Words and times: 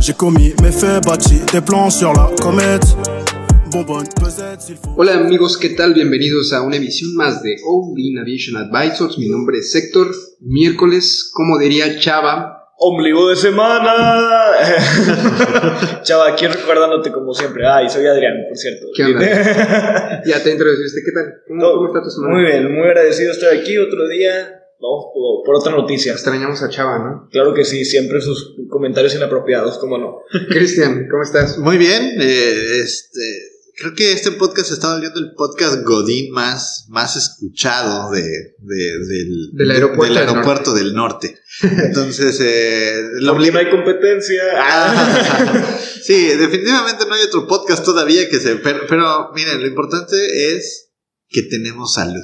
J'ai 0.00 0.14
commis 0.14 0.54
mes 0.62 0.72
faits, 0.72 1.04
bâti 1.04 1.40
des 1.52 1.60
plans 1.60 1.90
sur 1.90 2.14
la 2.14 2.30
comète. 2.40 2.96
Bonbonne 3.70 4.06
pesette, 4.18 4.62
s'il 4.62 4.76
faut. 4.76 4.94
Hola 4.96 5.12
amigos, 5.12 5.58
¿qué 5.58 5.68
tal? 5.70 5.92
Bienvenidos 5.92 6.54
a 6.54 6.62
una 6.62 6.76
emisión 6.76 7.14
más 7.16 7.42
de 7.42 7.56
All 7.66 7.92
In 7.98 8.18
Aviation 8.18 8.56
Advisors. 8.56 9.18
Mi 9.18 9.28
nombre 9.28 9.58
es 9.58 9.74
Héctor. 9.74 10.10
Miércoles, 10.40 11.30
como 11.34 11.58
diría 11.58 11.98
Chava, 11.98 12.70
Ombligo 12.78 13.28
de 13.28 13.36
semana. 13.36 13.92
Chava, 16.02 16.30
aquí 16.30 16.46
recordándote 16.46 17.12
como 17.12 17.34
siempre. 17.34 17.66
Ay, 17.66 17.90
soy 17.90 18.06
Adrián, 18.06 18.36
por 18.48 18.56
cierto. 18.56 18.86
¿Qué 18.96 19.04
onda? 19.04 19.20
ya 20.24 20.42
te 20.42 20.50
introduciste. 20.50 21.02
¿Qué 21.04 21.12
tal? 21.12 21.42
¿Cómo, 21.46 21.72
cómo 21.74 21.86
está 21.88 22.02
tu 22.02 22.08
semana? 22.08 22.36
Muy 22.36 22.44
bien, 22.44 22.72
muy 22.72 22.88
agradecido 22.88 23.32
de 23.32 23.38
estar 23.38 23.52
aquí 23.52 23.76
otro 23.76 24.08
día. 24.08 24.59
Vamos 24.80 25.06
por, 25.12 25.44
por 25.44 25.56
otra 25.56 25.72
noticia. 25.72 26.12
Extrañamos 26.12 26.62
a 26.62 26.68
Chava, 26.70 26.98
¿no? 26.98 27.28
Claro 27.30 27.52
que 27.54 27.64
sí, 27.64 27.84
siempre 27.84 28.20
sus 28.20 28.54
comentarios 28.68 29.14
inapropiados, 29.14 29.78
cómo 29.78 29.98
no. 29.98 30.18
Cristian, 30.48 31.06
¿cómo 31.10 31.22
estás? 31.22 31.58
Muy 31.58 31.76
bien, 31.76 32.14
eh, 32.18 32.80
este, 32.82 33.20
creo 33.76 33.94
que 33.94 34.12
este 34.12 34.32
podcast 34.32 34.70
está 34.72 34.92
volviendo 34.94 35.20
el 35.20 35.32
podcast 35.34 35.82
Godín 35.84 36.32
más, 36.32 36.86
más 36.88 37.14
escuchado 37.16 38.10
de, 38.10 38.22
de- 38.22 38.98
del, 39.06 39.50
Del 39.52 39.70
aeropuerto 39.70 40.14
del, 40.14 40.24
del 40.26 40.28
aeropuerto 40.28 40.72
del 40.74 40.94
norte. 40.94 41.36
Entonces, 41.62 42.38
eh, 42.40 43.02
lo 43.20 43.34
Porque 43.34 43.52
no 43.52 43.58
hay 43.58 43.70
competencia. 43.70 44.42
Ah, 44.56 45.78
sí, 46.02 46.24
definitivamente 46.28 47.04
no 47.06 47.14
hay 47.14 47.24
otro 47.24 47.46
podcast 47.46 47.84
todavía 47.84 48.28
que 48.30 48.38
se. 48.40 48.56
Pero, 48.56 48.80
pero 48.88 49.30
miren, 49.34 49.60
lo 49.60 49.66
importante 49.66 50.56
es 50.56 50.90
que 51.28 51.42
tenemos 51.42 51.92
salud. 51.94 52.22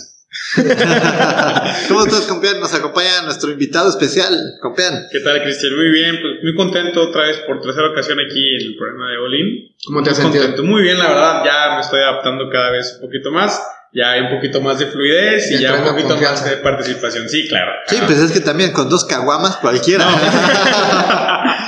¿Cómo 1.88 2.04
estás, 2.04 2.22
compián? 2.22 2.60
Nos 2.60 2.72
acompaña 2.74 3.22
nuestro 3.24 3.50
invitado 3.50 3.88
especial, 3.90 4.54
compián. 4.60 5.06
¿Qué 5.10 5.20
tal, 5.20 5.42
Cristian? 5.42 5.74
Muy 5.76 5.90
bien, 5.90 6.18
pues 6.20 6.34
muy 6.42 6.54
contento 6.54 7.02
otra 7.02 7.22
vez 7.26 7.38
por 7.46 7.60
tercera 7.60 7.88
ocasión 7.90 8.18
aquí 8.20 8.54
en 8.56 8.68
el 8.68 8.76
programa 8.76 9.10
de 9.10 9.18
Olin. 9.18 9.74
¿Cómo 9.86 10.02
te 10.02 10.10
has 10.10 10.16
Muy 10.18 10.24
sentido? 10.24 10.44
contento. 10.44 10.70
Muy 10.70 10.82
bien, 10.82 10.98
la 10.98 11.08
verdad, 11.08 11.42
ya 11.44 11.74
me 11.74 11.80
estoy 11.80 12.00
adaptando 12.00 12.48
cada 12.50 12.70
vez 12.70 12.94
un 13.00 13.06
poquito 13.06 13.30
más. 13.30 13.60
Ya 13.92 14.10
hay 14.10 14.20
un 14.22 14.30
poquito 14.30 14.60
más 14.60 14.78
de 14.78 14.86
fluidez 14.86 15.50
y 15.52 15.54
Ya 15.58 15.70
ya 15.72 15.74
un 15.76 15.84
poquito 15.88 16.08
confianza. 16.08 16.42
más 16.42 16.50
de 16.50 16.56
participación. 16.58 17.28
Sí, 17.30 17.48
claro. 17.48 17.70
Sí, 17.86 17.96
pues 18.04 18.18
es 18.18 18.30
que 18.30 18.40
también 18.40 18.72
con 18.72 18.90
dos 18.90 19.04
caguamas 19.06 19.56
cualquiera. 19.56 20.04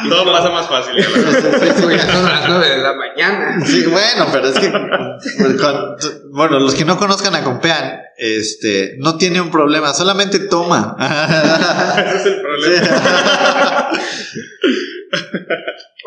Todo 0.08 0.24
pasa 0.32 0.50
más 0.50 0.68
fácil. 0.68 1.02
son 1.02 2.24
las 2.24 2.48
9 2.48 2.68
de 2.68 2.78
la 2.78 2.92
mañana. 2.94 3.64
Sí, 3.64 3.84
bueno, 3.86 4.26
pero 4.32 4.48
es 4.48 4.58
que 4.58 4.70
pues, 4.70 6.22
bueno, 6.30 6.60
los 6.60 6.74
que 6.74 6.84
no 6.84 6.96
conozcan 6.98 7.34
a 7.34 7.42
Compean, 7.42 8.00
este, 8.16 8.96
no 8.98 9.16
tiene 9.16 9.40
un 9.40 9.50
problema, 9.50 9.92
solamente 9.94 10.38
toma. 10.40 10.96
Ese 11.98 12.16
es 12.16 12.26
el 12.26 12.40
problema. 12.40 13.90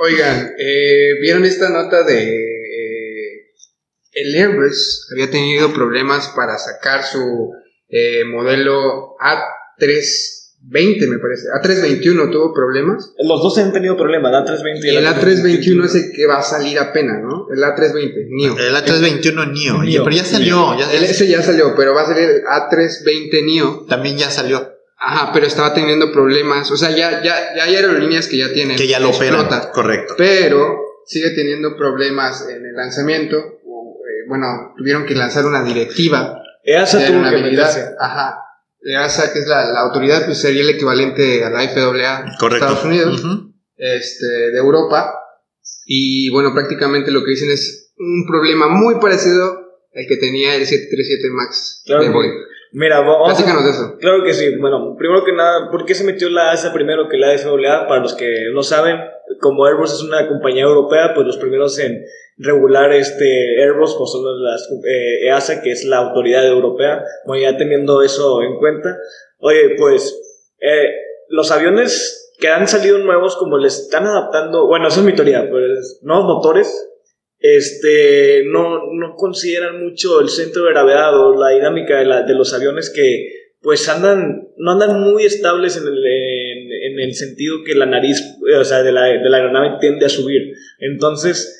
Oigan, 0.04 0.54
eh, 0.58 1.14
¿vieron 1.22 1.46
esta 1.46 1.70
nota 1.70 2.04
de... 2.04 2.24
eh, 2.24 3.52
el 4.14 4.36
Airbus 4.36 5.08
había 5.12 5.32
tenido 5.32 5.74
problemas 5.74 6.30
para 6.36 6.58
sacar 6.58 7.04
su 7.04 7.52
eh, 7.88 8.24
modelo 8.26 9.16
A320, 10.72 11.08
me 11.10 11.20
parece. 11.20 11.48
A321 11.50 12.32
tuvo 12.32 12.54
problemas. 12.54 13.14
Los 13.20 13.42
dos 13.42 13.58
han 13.58 13.74
tenido 13.74 13.98
problemas, 13.98 14.32
el 14.32 14.46
A320 14.46 14.80
Y 14.84 14.96
el 14.96 15.06
A321 15.06 15.86
es 15.86 15.96
el 15.96 16.12
que 16.16 16.26
va 16.26 16.38
a 16.38 16.42
salir 16.42 16.80
apenas, 16.80 17.22
¿no? 17.22 17.48
El 17.54 17.60
A320, 17.62 18.28
NIO. 18.30 18.58
El 18.58 18.76
A321 18.76 19.52
NIO, 19.52 19.84
Neo. 19.84 20.04
pero 20.04 20.16
ya 20.16 20.24
salió, 20.24 20.78
ya, 20.80 20.92
El- 20.94 21.04
ese 21.04 21.28
ya 21.28 21.42
salió, 21.42 21.76
pero 21.76 21.94
va 21.94 22.04
a 22.04 22.06
salir 22.06 22.30
el 22.30 22.44
A320 22.44 23.44
NIO. 23.44 23.86
también 23.88 24.18
ya 24.18 24.30
salió, 24.30 24.72
Ajá, 25.04 25.32
pero 25.34 25.48
estaba 25.48 25.74
teniendo 25.74 26.12
problemas. 26.12 26.70
O 26.72 26.78
sea, 26.78 26.92
ya, 26.92 27.24
ya, 27.24 27.56
ya 27.56 27.64
hay 27.64 27.76
aerolíneas 27.76 28.28
que 28.28 28.38
ya 28.38 28.54
tienen. 28.54 28.78
que 28.78 28.88
ya 28.88 29.00
lo 29.00 29.10
operan, 29.10 29.48
correcto. 29.74 30.14
pero 30.18 30.78
sigue 31.06 31.32
teniendo 31.32 31.76
problemas 31.76 32.48
en 32.50 32.66
el 32.66 32.76
lanzamiento. 32.76 33.38
o, 33.66 33.98
eh, 34.08 34.28
bueno, 34.28 34.74
tuvieron 34.78 35.06
que 35.06 35.16
lanzar 35.16 35.46
una 35.46 35.64
directiva 35.64 36.38
EASA 36.64 37.06
tuvo 37.08 37.24
que 37.24 37.38
meterse. 37.38 37.86
Ajá. 38.00 38.38
EASA, 38.84 39.32
que 39.34 39.40
es 39.40 39.48
la, 39.48 39.66
la 39.72 39.82
autoridad, 39.82 40.26
pues 40.26 40.40
sería 40.40 40.62
el 40.64 40.70
equivalente 40.70 41.44
a 41.44 41.50
la 41.50 41.68
FAA 41.70 42.24
de 42.24 42.32
Correcto. 42.40 42.66
Estados 42.66 42.86
Unidos, 42.86 43.22
este, 43.78 44.26
de 44.26 44.58
Europa. 44.58 45.14
Y 45.86 46.30
bueno, 46.32 46.54
prácticamente 46.54 47.12
lo 47.12 47.24
que 47.24 47.32
dicen 47.32 47.52
es 47.52 47.94
un 47.98 48.26
problema 48.28 48.68
muy 48.70 48.96
parecido 49.00 49.60
al 49.94 50.06
que 50.08 50.18
tenía 50.18 50.56
el 50.56 50.66
737 50.66 51.30
MAX 51.32 51.82
Claro 51.86 52.02
de 52.04 52.08
que- 52.08 52.14
Boeing. 52.14 52.32
Mira, 52.74 53.02
vamos 53.02 53.32
a- 53.32 53.36
Platícanos 53.36 53.64
de 53.66 53.72
eso. 53.72 53.98
Claro 54.00 54.24
que 54.24 54.34
sí. 54.34 54.56
Bueno, 54.58 54.96
primero 54.98 55.24
que 55.26 55.34
nada, 55.34 55.70
¿por 55.72 55.86
qué 55.86 55.94
se 55.96 56.04
metió 56.06 56.30
la 56.30 56.52
ASA 56.52 56.72
primero 56.74 57.10
que 57.10 57.18
la 57.18 57.38
FAA? 57.38 57.88
Para 57.88 58.02
los 58.02 58.14
que 58.16 58.46
no 58.54 58.64
saben, 58.64 58.98
como 59.42 59.66
Airbus 59.66 59.94
es 59.94 60.02
una 60.04 60.28
compañía 60.28 60.64
europea, 60.64 61.14
pues 61.14 61.28
los 61.28 61.38
primeros 61.38 61.78
en 61.80 62.04
regular 62.38 62.92
este 62.94 63.62
Airbus 63.62 63.96
pues 63.98 64.12
son 64.12 64.24
las 64.44 64.68
eh, 64.88 65.28
EASA, 65.28 65.62
que 65.62 65.72
es 65.72 65.86
la 65.86 65.98
autoridad 65.98 66.48
europea. 66.48 67.04
Bueno, 67.26 67.44
ya 67.44 67.58
teniendo 67.58 68.02
eso 68.04 68.42
en 68.42 68.58
cuenta, 68.58 68.98
oye, 69.40 69.76
pues 69.78 70.18
eh, 70.62 70.92
los 71.30 71.52
aviones 71.52 72.34
que 72.40 72.48
han 72.48 72.68
salido 72.68 72.98
nuevos, 73.00 73.36
como 73.36 73.58
les 73.58 73.80
están 73.82 74.06
adaptando, 74.08 74.66
bueno, 74.66 74.88
esa 74.88 75.02
es 75.02 75.06
mi 75.06 75.14
teoría, 75.14 75.48
pues 75.50 76.00
nuevos 76.02 76.26
motores, 76.26 76.88
este, 77.42 78.44
no, 78.46 78.94
no 78.94 79.16
consideran 79.16 79.84
mucho 79.84 80.22
el 80.22 80.30
centro 80.30 80.64
de 80.64 80.72
gravedad 80.72 81.18
o 81.20 81.36
la 81.40 81.50
dinámica 81.50 82.00
de, 82.00 82.06
la- 82.06 82.24
de 82.24 82.34
los 82.36 82.54
aviones 82.54 82.90
que 82.94 83.28
pues 83.62 83.88
andan, 83.90 84.48
no 84.58 84.72
andan 84.72 85.00
muy 85.02 85.24
estables 85.24 85.78
en 85.78 85.84
el, 85.88 86.04
en, 86.06 87.00
el 87.00 87.14
sentido 87.14 87.58
que 87.64 87.76
la 87.76 87.86
nariz, 87.86 88.20
eh, 88.52 88.56
o 88.56 88.64
sea, 88.64 88.82
de 88.82 88.92
la, 88.92 89.04
de 89.06 89.30
la 89.30 89.38
aeronave 89.38 89.78
tiende 89.80 90.06
a 90.08 90.10
subir. 90.10 90.54
Entonces, 90.80 91.60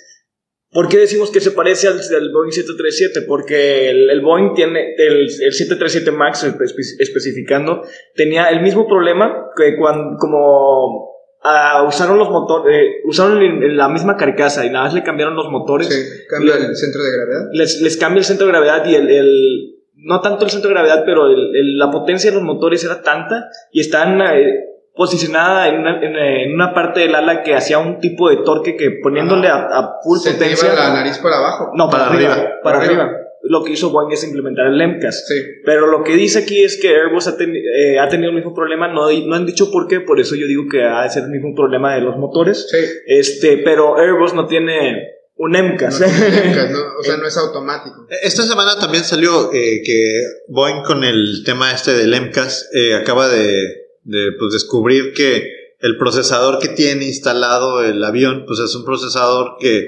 ¿por 0.72 0.90
qué 0.90 0.98
decimos 0.98 1.30
que 1.30 1.40
se 1.42 1.52
parece 1.52 1.88
al, 1.90 2.00
Boeing 2.34 2.52
737? 2.52 3.22
Porque 3.28 3.90
el, 3.92 4.20
Boeing 4.22 4.56
tiene, 4.56 4.96
el, 4.98 5.22
el 5.26 5.54
737 5.54 6.10
MAX 6.12 6.44
espe- 6.44 6.96
especificando, 7.00 7.84
tenía 8.16 8.50
el 8.50 8.62
mismo 8.62 8.88
problema 8.88 9.50
que 9.56 9.78
cuando, 9.78 10.18
como 10.20 11.11
ah, 11.44 11.84
usaron 11.88 12.18
los 12.18 12.30
motores, 12.30 12.76
eh, 12.76 12.90
usaron 13.06 13.42
en- 13.42 13.64
en 13.64 13.78
la 13.78 13.88
misma 13.90 14.16
carcasa 14.18 14.66
y 14.66 14.70
nada 14.70 14.86
más 14.86 14.94
le 14.94 15.04
cambiaron 15.04 15.36
los 15.36 15.50
motores 15.50 15.88
Sí, 15.88 16.26
cambia 16.30 16.56
el 16.56 16.76
centro 16.76 17.02
de 17.04 17.12
gravedad. 17.12 17.50
les, 17.54 17.82
les 17.82 17.98
cambia 17.98 18.20
el 18.20 18.26
centro 18.26 18.46
de 18.48 18.52
gravedad 18.54 18.86
y 18.86 18.96
el, 18.96 19.10
el- 19.10 19.76
no 20.04 20.20
tanto 20.22 20.46
el 20.46 20.52
centro 20.52 20.70
de 20.70 20.76
gravedad, 20.76 21.04
pero 21.06 21.28
el- 21.28 21.56
el- 21.56 21.78
la 21.78 21.92
potencia 21.92 22.30
de 22.32 22.36
los 22.38 22.44
motores 22.46 22.84
era 22.84 23.02
tanta 23.02 23.50
y 23.72 23.82
están 23.82 24.20
eh, 24.22 24.66
posicionada 24.96 25.70
en 25.70 25.80
una, 25.80 25.98
en, 26.04 26.16
eh, 26.16 26.44
en 26.46 26.54
una 26.56 26.74
parte 26.74 27.00
del 27.00 27.16
ala 27.16 27.44
que 27.44 27.56
hacía 27.56 27.80
un 27.80 28.00
tipo 28.00 28.30
de 28.30 28.38
torque 28.44 28.76
que 28.76 28.92
poniéndole 29.02 29.48
a, 29.48 29.56
a 29.56 29.96
full 30.04 30.18
Se 30.20 30.32
te 30.32 30.38
potencia. 30.40 30.74
iba 30.74 30.76
la 30.84 30.94
nariz 30.94 31.18
para 31.20 31.38
abajo. 31.38 31.72
no, 31.76 31.90
para, 31.90 32.04
Para 32.06 32.16
arriba, 32.16 32.34
arriba. 32.34 32.50
Para 32.62 32.78
Para 32.80 32.86
arriba. 32.90 33.18
Lo 33.44 33.64
que 33.64 33.74
hizo 33.74 33.90
Boeing 33.90 34.12
es 34.12 34.24
implementar 34.24 34.68
el 34.68 34.78
LEMCAS. 34.78 35.26
Sí. 35.28 35.36
Pero 35.66 35.88
lo 35.88 36.04
que 36.04 36.16
dice 36.16 36.40
aquí 36.40 36.64
es 36.64 36.80
que 36.80 36.90
Airbus 36.96 37.28
ha, 37.28 37.36
eh, 37.40 38.00
ha 38.00 38.08
tenido 38.08 38.30
el 38.30 38.36
mismo 38.36 38.54
problema, 38.54 38.88
no, 38.88 39.08
han 39.08 39.46
dicho 39.46 39.72
por 39.72 39.88
qué, 39.88 40.00
por 40.02 40.20
eso 40.20 40.36
yo 40.36 40.46
digo 40.48 40.64
que 40.72 40.84
ha 40.84 41.04
de 41.04 41.10
ser 41.10 41.24
el 41.24 41.30
mismo 41.32 41.54
problema 41.56 41.96
de 41.96 42.02
los 42.02 42.18
motores. 42.18 42.68
Sí. 42.70 42.78
Este, 43.08 43.58
pero 43.58 43.98
Airbus 43.98 44.34
no 44.34 44.46
tiene 44.48 45.08
un 45.36 45.52
MCAS. 45.54 46.00
No 46.00 46.06
tiene 46.06 46.42
mecas, 46.50 46.72
¿no? 46.72 46.80
O 47.00 47.04
sea, 47.04 47.18
no 47.18 47.28
es 47.28 47.36
automático. 47.38 48.06
Esta 48.22 48.44
semana 48.44 48.78
también 48.80 49.04
salió 49.04 49.52
eh, 49.52 49.82
que 49.84 50.22
Boeing 50.48 50.84
con 50.84 51.04
el 51.04 51.44
tema 51.44 51.72
este 51.74 51.94
del 51.94 52.12
MCAS 52.22 52.70
eh, 52.74 52.94
acaba 52.94 53.28
de, 53.28 53.66
de, 54.04 54.32
pues, 54.38 54.54
descubrir 54.54 55.14
que 55.14 55.50
el 55.80 55.98
procesador 55.98 56.60
que 56.60 56.68
tiene 56.68 57.06
instalado 57.06 57.84
el 57.84 58.04
avión 58.04 58.44
pues 58.46 58.60
es 58.60 58.76
un 58.76 58.86
procesador 58.86 59.56
que, 59.60 59.88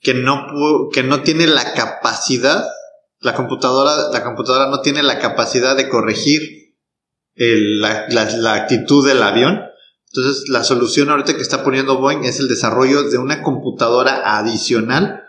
que, 0.00 0.14
no, 0.14 0.46
pu- 0.46 0.92
que 0.92 1.02
no 1.02 1.22
tiene 1.24 1.48
la 1.48 1.72
capacidad, 1.74 2.64
la 3.22 3.34
computadora, 3.34 4.10
la 4.12 4.22
computadora 4.24 4.68
no 4.68 4.80
tiene 4.80 5.02
la 5.02 5.18
capacidad 5.18 5.76
de 5.76 5.88
corregir 5.88 6.40
el- 7.34 7.80
la, 7.80 8.06
la- 8.08 8.30
la 8.36 8.54
actitud 8.54 9.06
del 9.06 9.22
avión. 9.22 9.60
Entonces 10.14 10.48
la 10.48 10.62
solución 10.64 11.08
ahorita 11.08 11.34
que 11.34 11.42
está 11.42 11.64
poniendo 11.64 11.98
Boeing 11.98 12.24
es 12.24 12.38
el 12.40 12.48
desarrollo 12.48 13.04
de 13.08 13.18
una 13.18 13.42
computadora 13.42 14.36
adicional 14.38 15.22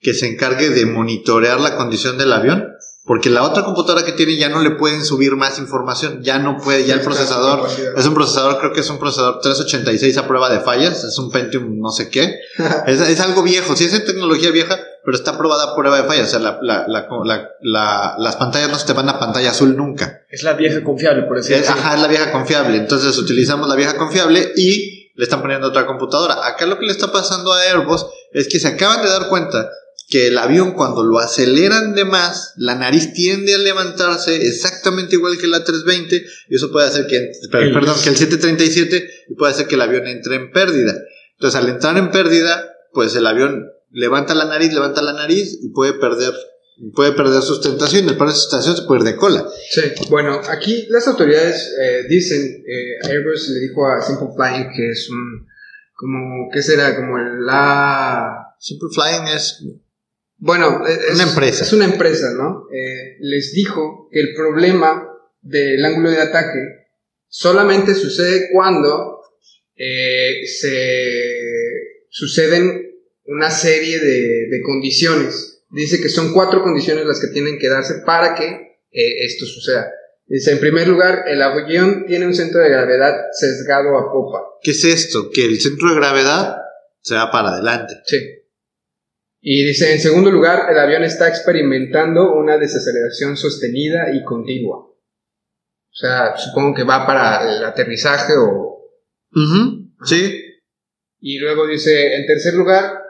que 0.00 0.14
se 0.14 0.28
encargue 0.28 0.70
de 0.70 0.86
monitorear 0.86 1.60
la 1.60 1.76
condición 1.76 2.16
del 2.16 2.32
avión 2.32 2.66
Porque 3.10 3.28
la 3.28 3.42
otra 3.42 3.64
computadora 3.64 4.04
que 4.04 4.12
tiene 4.12 4.36
ya 4.36 4.48
no 4.48 4.60
le 4.62 4.70
pueden 4.70 5.04
subir 5.04 5.34
más 5.34 5.58
información, 5.58 6.22
ya 6.22 6.38
no 6.38 6.58
puede, 6.58 6.86
ya 6.86 6.94
el 6.94 7.00
procesador 7.00 7.66
es 7.96 8.06
un 8.06 8.14
procesador, 8.14 8.58
creo 8.60 8.72
que 8.72 8.82
es 8.82 8.88
un 8.88 9.00
procesador 9.00 9.40
386 9.40 10.16
a 10.16 10.28
prueba 10.28 10.48
de 10.48 10.60
fallas, 10.60 11.02
es 11.02 11.18
un 11.18 11.28
Pentium 11.32 11.80
no 11.80 11.90
sé 11.90 12.08
qué, 12.08 12.36
es, 12.86 13.00
es 13.00 13.18
algo 13.20 13.42
viejo, 13.42 13.74
sí 13.74 13.86
es 13.86 14.04
tecnología 14.04 14.52
vieja, 14.52 14.78
pero 15.04 15.16
está 15.16 15.32
aprobada 15.32 15.72
a 15.72 15.74
prueba 15.74 16.00
de 16.00 16.04
fallas, 16.06 16.28
o 16.28 16.30
sea, 16.30 16.38
la, 16.38 16.58
la, 16.62 16.84
la, 16.86 17.08
la, 17.24 17.48
la- 17.62 18.14
las 18.16 18.36
pantallas 18.36 18.70
no 18.70 18.78
se 18.78 18.86
te 18.86 18.92
van 18.92 19.08
a 19.08 19.18
pantalla 19.18 19.50
azul 19.50 19.76
nunca. 19.76 20.20
Es 20.30 20.44
la 20.44 20.52
vieja 20.52 20.84
confiable, 20.84 21.24
por 21.24 21.38
decir 21.38 21.56
Es- 21.56 21.68
así. 21.68 21.80
ajá, 21.80 21.96
es 21.96 22.02
la 22.02 22.06
vieja 22.06 22.30
confiable. 22.30 22.76
Entonces 22.76 23.18
utilizamos 23.18 23.68
la 23.68 23.74
vieja 23.74 23.96
confiable 23.96 24.52
y 24.54 25.10
le 25.16 25.24
están 25.24 25.40
poniendo 25.42 25.66
otra 25.66 25.84
computadora. 25.84 26.46
Acá 26.46 26.64
lo 26.64 26.78
que 26.78 26.86
le 26.86 26.92
está 26.92 27.10
pasando 27.10 27.52
a 27.52 27.60
Airbus 27.62 28.06
es 28.32 28.46
que 28.46 28.60
se 28.60 28.68
acaban 28.68 29.02
de 29.02 29.08
dar 29.10 29.28
cuenta 29.28 29.68
que 30.10 30.26
el 30.26 30.36
avión 30.38 30.72
cuando 30.72 31.04
lo 31.04 31.18
aceleran 31.20 31.94
de 31.94 32.04
más, 32.04 32.52
la 32.56 32.74
nariz 32.74 33.12
tiende 33.12 33.54
a 33.54 33.58
levantarse 33.58 34.46
exactamente 34.46 35.14
igual 35.14 35.38
que 35.38 35.46
la 35.46 35.62
320 35.64 36.24
y 36.48 36.54
eso 36.56 36.70
puede 36.72 36.88
hacer 36.88 37.06
que, 37.06 37.16
El- 37.52 37.72
perdón, 37.72 37.94
que 38.02 38.08
el 38.10 38.16
737 38.16 39.10
y 39.28 39.34
puede 39.36 39.52
hacer 39.52 39.66
que 39.68 39.76
el 39.76 39.80
avión 39.82 40.06
entre 40.08 40.34
en 40.34 40.50
pérdida. 40.50 40.94
Entonces 41.34 41.60
al 41.60 41.68
entrar 41.68 41.96
en 41.96 42.10
pérdida, 42.10 42.70
pues 42.92 43.14
el 43.14 43.26
avión 43.26 43.70
levanta 43.92 44.34
la 44.34 44.46
nariz, 44.46 44.72
levanta 44.72 45.00
la 45.00 45.12
nariz 45.12 45.58
y 45.62 45.68
puede 45.70 45.92
perder 45.94 46.34
puede 46.94 47.12
perder 47.12 47.42
sustentación, 47.42 48.08
el 48.08 48.16
perder 48.16 48.34
sustentación 48.34 48.74
se 48.76 48.82
puede 48.84 49.00
ir 49.02 49.06
de 49.06 49.16
cola. 49.16 49.46
Sí, 49.70 49.82
bueno, 50.08 50.40
aquí 50.48 50.86
las 50.88 51.06
autoridades 51.08 51.74
eh, 51.78 52.06
dicen, 52.08 52.40
eh, 52.40 53.06
Airbus 53.06 53.50
le 53.50 53.60
dijo 53.60 53.82
a 53.86 54.00
Simple 54.00 54.28
Flying 54.34 54.68
que 54.74 54.88
es 54.90 55.10
un, 55.10 55.46
como, 55.94 56.48
¿qué 56.50 56.62
será? 56.62 56.96
Como 56.96 57.18
la... 57.18 58.54
Simple 58.58 58.88
Flying 58.94 59.26
es 59.28 59.62
Bueno, 60.40 60.86
es, 60.86 61.14
Una 61.14 61.24
empresa. 61.24 61.64
Es 61.64 61.72
una 61.72 61.84
empresa, 61.84 62.32
¿no? 62.32 62.66
Eh, 62.72 63.16
les 63.20 63.52
dijo 63.52 64.08
que 64.10 64.20
el 64.20 64.34
problema 64.34 65.06
del 65.42 65.84
ángulo 65.84 66.10
de 66.10 66.20
ataque 66.20 66.58
solamente 67.28 67.94
sucede 67.94 68.48
cuando 68.50 69.20
eh, 69.76 70.46
se 70.46 71.22
suceden 72.08 72.90
una 73.24 73.50
serie 73.50 73.98
de, 74.00 74.48
de 74.48 74.62
condiciones. 74.62 75.62
Dice 75.70 76.00
que 76.00 76.08
son 76.08 76.32
cuatro 76.32 76.62
condiciones 76.62 77.04
las 77.04 77.20
que 77.20 77.28
tienen 77.28 77.58
que 77.58 77.68
darse 77.68 78.02
para 78.04 78.34
que 78.34 78.46
eh, 78.90 79.24
esto 79.24 79.44
suceda. 79.46 79.92
Dice, 80.26 80.52
en 80.52 80.60
primer 80.60 80.88
lugar, 80.88 81.24
el 81.26 81.42
avión 81.42 82.06
tiene 82.06 82.26
un 82.26 82.34
centro 82.34 82.60
de 82.60 82.70
gravedad 82.70 83.14
sesgado 83.32 83.98
a 83.98 84.12
popa. 84.12 84.42
¿Qué 84.62 84.70
es 84.70 84.84
esto? 84.84 85.30
Que 85.30 85.44
el 85.44 85.60
centro 85.60 85.90
de 85.90 85.96
gravedad 85.96 86.56
se 87.00 87.14
va 87.14 87.30
para 87.30 87.50
adelante. 87.50 87.94
Sí. 88.06 88.39
Y 89.42 89.64
dice, 89.64 89.92
en 89.92 90.00
segundo 90.00 90.30
lugar, 90.30 90.70
el 90.70 90.78
avión 90.78 91.02
está 91.02 91.28
experimentando 91.28 92.34
una 92.34 92.58
desaceleración 92.58 93.36
sostenida 93.36 94.14
y 94.14 94.22
continua. 94.22 94.78
O 94.78 95.92
sea, 95.92 96.36
supongo 96.36 96.74
que 96.74 96.84
va 96.84 97.06
para 97.06 97.50
el 97.50 97.64
aterrizaje 97.64 98.34
o... 98.36 98.78
Ujú, 99.34 99.90
Sí. 100.04 100.40
Y 101.20 101.38
luego 101.38 101.66
dice, 101.66 102.16
en 102.16 102.26
tercer 102.26 102.54
lugar, 102.54 103.02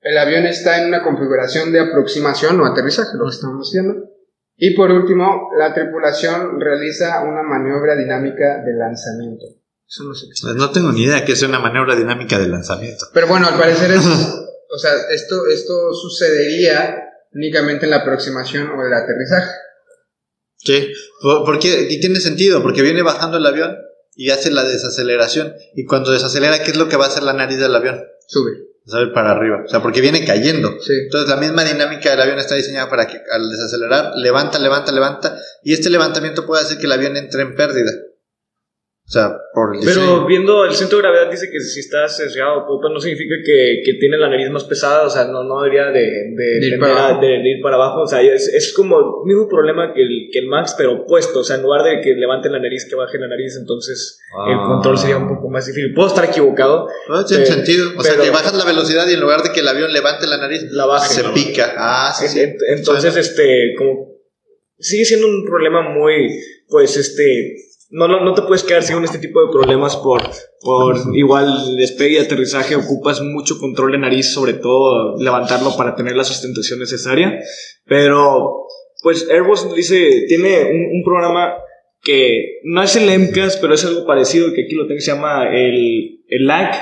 el 0.00 0.18
avión 0.18 0.44
está 0.44 0.82
en 0.82 0.88
una 0.88 1.02
configuración 1.02 1.72
de 1.72 1.80
aproximación 1.80 2.60
o 2.60 2.66
aterrizaje, 2.66 3.16
lo 3.16 3.24
que 3.24 3.30
estamos 3.30 3.68
haciendo. 3.68 4.10
Y 4.56 4.74
por 4.74 4.90
último, 4.90 5.50
la 5.58 5.72
tripulación 5.72 6.60
realiza 6.60 7.22
una 7.24 7.42
maniobra 7.42 7.96
dinámica 7.96 8.62
de 8.62 8.74
lanzamiento. 8.74 9.46
Eso 9.86 10.04
no 10.04 10.14
sé 10.14 10.26
qué 10.26 10.32
es. 10.32 10.40
Pues 10.42 10.54
no 10.56 10.70
tengo 10.70 10.92
ni 10.92 11.04
idea 11.04 11.24
que 11.24 11.34
sea 11.34 11.48
una 11.48 11.58
maniobra 11.58 11.96
dinámica 11.96 12.38
de 12.38 12.48
lanzamiento. 12.48 13.06
Pero 13.12 13.26
bueno, 13.28 13.48
al 13.48 13.58
parecer 13.58 13.92
es, 13.92 14.04
o 14.74 14.78
sea, 14.78 14.92
esto, 15.10 15.46
esto 15.46 15.92
sucedería 15.94 16.96
únicamente 17.32 17.84
en 17.84 17.90
la 17.90 17.98
aproximación 17.98 18.68
o 18.70 18.86
el 18.86 18.92
aterrizaje. 18.92 19.50
Sí. 20.58 20.92
¿Por, 21.20 21.44
por 21.44 21.58
qué? 21.58 21.86
Y 21.90 22.00
tiene 22.00 22.20
sentido, 22.20 22.62
porque 22.62 22.82
viene 22.82 23.02
bajando 23.02 23.36
el 23.36 23.46
avión 23.46 23.76
y 24.14 24.30
hace 24.30 24.50
la 24.50 24.64
desaceleración. 24.64 25.54
Y 25.74 25.84
cuando 25.84 26.10
desacelera, 26.10 26.62
¿qué 26.62 26.70
es 26.70 26.76
lo 26.76 26.88
que 26.88 26.96
va 26.96 27.04
a 27.04 27.08
hacer 27.08 27.22
la 27.22 27.32
nariz 27.32 27.58
del 27.58 27.74
avión? 27.74 28.02
Sube. 28.26 28.52
Sabe 28.86 29.08
para 29.08 29.32
arriba. 29.32 29.62
O 29.64 29.68
sea, 29.68 29.80
porque 29.80 30.00
viene 30.00 30.24
cayendo. 30.24 30.76
Sí. 30.80 30.92
Entonces 31.04 31.28
la 31.28 31.36
misma 31.36 31.64
dinámica 31.64 32.10
del 32.10 32.20
avión 32.20 32.38
está 32.38 32.54
diseñada 32.54 32.90
para 32.90 33.06
que 33.06 33.18
al 33.30 33.50
desacelerar, 33.50 34.12
levanta, 34.16 34.58
levanta, 34.58 34.92
levanta. 34.92 35.38
Y 35.62 35.72
este 35.72 35.90
levantamiento 35.90 36.46
puede 36.46 36.62
hacer 36.62 36.78
que 36.78 36.86
el 36.86 36.92
avión 36.92 37.16
entre 37.16 37.42
en 37.42 37.54
pérdida. 37.54 37.92
O 39.06 39.10
sea, 39.14 39.36
por 39.52 39.76
el 39.76 39.82
Pero 39.84 40.00
diseño. 40.00 40.26
viendo 40.26 40.64
el 40.64 40.72
centro 40.72 40.96
de 40.96 41.02
gravedad 41.02 41.30
dice 41.30 41.50
que 41.52 41.60
si 41.60 41.80
está 41.80 42.08
sesgado 42.08 42.64
popa 42.66 42.88
no 42.88 42.98
significa 42.98 43.34
que, 43.44 43.82
que 43.84 43.94
tiene 44.00 44.16
la 44.16 44.30
nariz 44.30 44.48
más 44.48 44.64
pesada, 44.64 45.04
o 45.06 45.10
sea, 45.10 45.24
no, 45.26 45.44
no 45.44 45.60
debería 45.60 45.90
de, 45.90 46.00
de, 46.00 46.44
De 46.58 46.66
ir 46.68 46.80
para 46.80 47.08
abajo. 47.08 47.20
de- 47.20 47.26
de 47.44 47.50
ir 47.50 47.60
para 47.62 47.76
abajo, 47.76 48.00
o 48.00 48.06
sea, 48.06 48.22
es, 48.22 48.48
es 48.48 48.72
como 48.72 48.98
el 48.98 49.04
mismo 49.26 49.46
problema 49.46 49.92
que 49.92 50.00
el, 50.00 50.30
que 50.32 50.38
el 50.38 50.46
Max, 50.46 50.74
pero 50.78 51.02
opuesto, 51.02 51.40
o 51.40 51.44
sea, 51.44 51.56
en 51.56 51.62
lugar 51.64 51.82
de 51.84 52.00
que 52.00 52.14
levante 52.14 52.48
la 52.48 52.58
nariz, 52.58 52.86
que 52.88 52.96
baje 52.96 53.18
la 53.18 53.28
nariz, 53.28 53.54
entonces 53.60 54.18
el 54.48 54.54
Ah. 54.58 54.64
control 54.68 54.96
sería 54.96 55.18
un 55.18 55.28
poco 55.28 55.50
más 55.50 55.66
difícil. 55.66 55.92
Puedo 55.92 56.08
estar 56.08 56.24
equivocado, 56.24 56.88
No, 57.10 57.24
tiene 57.26 57.44
sentido. 57.44 57.90
O 57.98 58.02
sea, 58.02 58.16
que 58.16 58.30
bajas 58.30 58.54
la 58.54 58.64
velocidad 58.64 59.06
y 59.06 59.12
en 59.12 59.20
lugar 59.20 59.42
de 59.42 59.52
que 59.52 59.60
el 59.60 59.68
avión 59.68 59.92
levante 59.92 60.26
la 60.26 60.38
nariz, 60.38 60.62
La 60.72 60.86
baje, 60.86 61.12
se 61.12 61.22
¿no? 61.24 61.34
pica. 61.34 61.74
Ah, 61.76 62.10
sí, 62.18 62.26
sí. 62.26 62.40
Ent- 62.40 62.56
Entonces, 62.68 63.14
este, 63.18 63.74
como 63.76 64.14
sigue 64.78 65.04
siendo 65.04 65.26
un 65.26 65.44
problema 65.44 65.82
muy, 65.82 66.30
pues, 66.68 66.96
este, 66.96 67.54
no, 67.90 68.08
no, 68.08 68.24
no 68.24 68.34
te 68.34 68.42
puedes 68.42 68.64
quedar 68.64 68.82
sin 68.82 69.02
este 69.04 69.18
tipo 69.18 69.40
de 69.40 69.52
problemas 69.52 69.96
por, 69.96 70.22
por 70.60 70.96
igual 71.14 71.76
despegue 71.76 72.14
y 72.14 72.18
aterrizaje, 72.18 72.76
ocupas 72.76 73.20
mucho 73.20 73.58
control 73.58 73.92
de 73.92 73.98
nariz, 73.98 74.32
sobre 74.32 74.54
todo 74.54 75.16
levantarlo 75.18 75.76
para 75.76 75.94
tener 75.94 76.16
la 76.16 76.24
sustentación 76.24 76.80
necesaria, 76.80 77.38
pero, 77.86 78.66
pues, 79.02 79.28
Airbus 79.30 79.74
dice, 79.74 80.24
tiene 80.28 80.62
un, 80.92 81.02
programa 81.04 81.54
que 82.02 82.60
no 82.64 82.82
es 82.82 82.96
el 82.96 83.08
MCAS, 83.18 83.58
pero 83.58 83.74
es 83.74 83.84
algo 83.84 84.06
parecido, 84.06 84.52
que 84.54 84.64
aquí 84.64 84.74
lo 84.74 84.86
tengo, 84.86 85.00
se 85.00 85.12
llama 85.12 85.48
el, 85.54 86.20
el 86.28 86.46
LAC, 86.46 86.74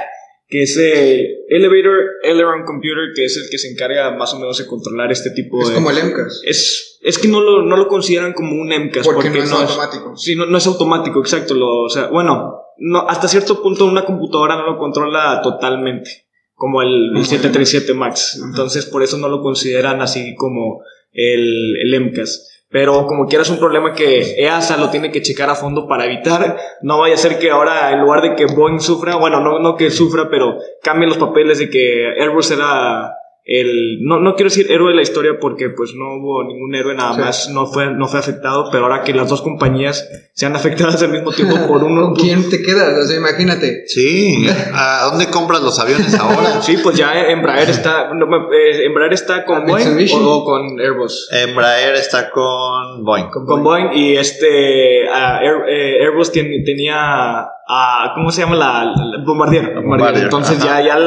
que 0.53 0.65
es 0.65 0.77
el 0.77 1.47
Elevator 1.49 1.99
Aileron 2.25 2.67
Computer, 2.67 3.15
que 3.17 3.25
es 3.25 3.39
el 3.39 3.49
que 3.51 3.57
se 3.57 3.71
encarga 3.71 4.15
más 4.19 4.35
o 4.35 4.39
menos 4.39 4.59
de 4.59 4.67
controlar 4.67 5.11
este 5.11 5.31
tipo 5.31 5.63
Es 5.63 5.71
de... 5.71 5.75
como 5.77 5.91
el 5.91 5.97
MCAS. 5.97 6.43
Es, 6.45 6.99
es 7.01 7.19
que 7.19 7.27
no 7.27 7.41
lo, 7.41 7.63
no 7.63 7.75
lo 7.75 7.89
consideran 7.89 8.35
como 8.35 8.61
un 8.61 8.69
MCAS. 8.69 9.07
Porque 9.07 9.31
no 9.31 9.43
es 9.43 9.51
automático. 9.51 10.15
Sí, 10.15 10.37
no, 10.37 10.45
no 10.45 10.59
es 10.59 10.67
automático, 10.67 11.21
exacto. 11.21 11.55
Lo, 11.55 11.85
o 11.85 11.89
sea, 11.89 12.09
bueno, 12.09 12.55
no, 12.77 13.09
hasta 13.09 13.29
cierto 13.29 13.63
punto 13.63 13.87
una 13.87 14.05
computadora 14.05 14.57
no 14.57 14.67
lo 14.67 14.79
controla 14.79 15.41
totalmente, 15.43 16.27
como 16.53 16.83
el, 16.83 17.17
el 17.17 17.25
737 17.25 17.95
MAX. 17.95 18.39
Entonces, 18.45 18.85
por 18.85 19.03
eso 19.03 19.17
no 19.17 19.31
lo 19.31 19.41
consideran 19.41 20.03
así 20.03 20.35
como 20.35 20.83
el, 21.13 21.77
el 21.81 21.99
MCAS. 21.99 22.62
Pero 22.73 23.07
como 23.07 23.27
quieras 23.27 23.51
un 23.51 23.59
problema 23.59 23.93
que 23.93 24.43
EASA 24.43 24.79
lo 24.79 24.89
tiene 24.89 25.13
que 25.13 25.21
checar 25.21 25.51
a 25.51 25.55
fondo 25.55 25.87
para 25.87 26.07
evitar, 26.07 26.57
no 26.81 26.99
vaya 26.99 27.15
a 27.15 27.19
ser 27.19 27.39
que 27.39 27.51
ahora 27.51 27.93
en 27.93 28.01
lugar 28.01 28.23
de 28.23 28.35
que 28.35 28.47
Boeing 28.47 28.81
sufra, 28.81 29.17
bueno, 29.17 29.41
no, 29.41 29.59
no 29.59 29.77
que 29.77 29.91
sufra, 29.91 30.31
pero 30.31 30.57
cambien 30.83 31.11
los 31.11 31.19
papeles 31.19 31.59
de 31.59 31.69
que 31.69 32.07
Airbus 32.19 32.51
era 32.51 33.15
el, 33.45 33.99
no, 34.03 34.21
no 34.21 34.35
quiero 34.37 34.51
decir 34.51 34.71
héroe 34.71 34.91
de 34.91 34.97
la 34.97 35.03
historia 35.03 35.33
porque 35.41 35.69
pues 35.71 35.95
no 35.97 36.15
hubo 36.15 36.45
ningún 36.45 36.75
héroe 36.77 36.95
nada 36.95 37.15
Sí. 37.15 37.21
más, 37.21 37.49
no 37.51 37.67
fue, 37.67 37.91
no 37.93 38.07
fue 38.07 38.21
afectado, 38.21 38.69
pero 38.71 38.85
ahora 38.85 39.03
que 39.03 39.13
las 39.13 39.29
dos 39.29 39.43
compañías 39.43 40.09
sean 40.33 40.55
afectadas 40.55 41.03
al 41.03 41.11
mismo 41.11 41.33
tiempo 41.33 41.57
por 41.67 41.83
uno, 41.85 42.03
¿Con 42.07 42.15
quién 42.15 42.49
te 42.49 42.63
quedas? 42.63 42.97
O 43.05 43.07
sea, 43.09 43.17
imagínate. 43.17 43.83
Sí. 43.89 44.47
¿A 44.73 45.09
dónde 45.11 45.27
compras 45.27 45.61
los 45.61 45.79
aviones 45.81 46.15
ahora? 46.19 46.51
Sí, 46.63 46.77
pues 46.83 46.97
ya 46.97 47.13
Embraer 47.31 47.69
está, 47.69 48.15
no, 48.15 48.27
me- 48.27 48.37
eh, 48.57 48.85
Embraer 48.87 49.13
está 49.13 49.45
con 49.45 49.67
Boeing 49.67 50.09
o, 50.15 50.31
o 50.37 50.45
con 50.45 50.79
Airbus. 50.81 51.29
Embraer 51.33 51.97
está 51.97 52.31
con 52.31 53.05
Boeing. 53.05 53.29
Con 53.31 53.63
Boeing 53.65 53.91
y 53.95 54.17
este 54.17 55.03
Air- 55.07 55.69
eh, 55.69 56.05
Airbus 56.05 56.31
tiene- 56.31 56.63
tenía 56.65 57.41
a 57.69 58.13
¿cómo 58.15 58.31
se 58.31 58.43
llama 58.43 58.55
la, 58.55 58.85
la- 58.85 59.25
Bombardier, 59.25 59.63
Bombardier. 59.75 59.85
Bombardier, 59.85 60.25
entonces 60.25 60.59
ajá. 60.61 60.81
ya 60.83 60.87
ya, 60.87 60.99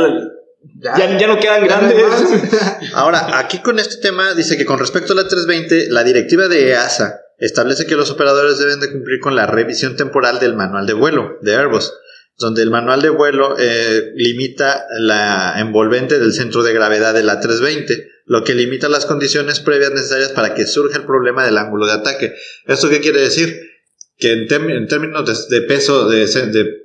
Ya, 0.78 0.98
ya 0.98 1.18
ya 1.18 1.28
no 1.28 1.40
quedan 1.40 1.64
grandes. 1.66 1.98
Ahora, 2.94 3.40
aquí 3.40 3.60
con 3.60 3.80
este 3.80 3.98
tema 3.98 4.34
dice 4.34 4.58
que 4.58 4.66
con 4.66 4.78
respecto 4.78 5.14
a 5.14 5.16
la 5.16 5.28
320, 5.28 5.90
la 5.90 6.04
directiva 6.04 6.48
de 6.48 6.70
EASA 6.70 7.22
establece 7.38 7.86
que 7.86 7.96
los 7.96 8.12
operadores 8.12 8.58
deben 8.60 8.80
de 8.80 8.92
cumplir 8.92 9.20
con 9.20 9.36
la 9.36 9.46
revisión 9.46 9.96
temporal 9.96 10.40
del 10.40 10.56
manual 10.56 10.86
de 10.86 10.94
vuelo 10.94 11.38
de 11.42 11.56
Airbus, 11.56 11.94
donde 12.38 12.62
el 12.62 12.72
manual 12.72 13.02
de 13.02 13.10
vuelo 13.10 13.56
eh, 13.58 14.12
limita 14.16 14.86
la 15.00 15.56
envolvente 15.60 16.20
del 16.20 16.34
centro 16.34 16.64
de 16.64 16.74
gravedad 16.74 17.14
de 17.14 17.24
la 17.24 17.40
320, 17.40 18.10
lo 18.26 18.44
que 18.44 18.54
limita 18.54 18.90
las 18.90 19.06
condiciones 19.06 19.62
previas 19.62 19.92
necesarias 19.92 20.32
para 20.34 20.54
que 20.56 20.68
surja 20.68 20.98
el 20.98 21.06
problema 21.06 21.46
del 21.46 21.58
ángulo 21.58 21.86
de 21.86 21.94
ataque. 21.94 22.34
¿Esto 22.66 22.90
qué 22.90 23.00
quiere 23.00 23.22
decir? 23.22 23.75
Que 24.18 24.32
en, 24.32 24.48
en 24.52 24.88
términos 24.88 25.50
de, 25.50 25.62
peso, 25.62 26.08
de, 26.08 26.26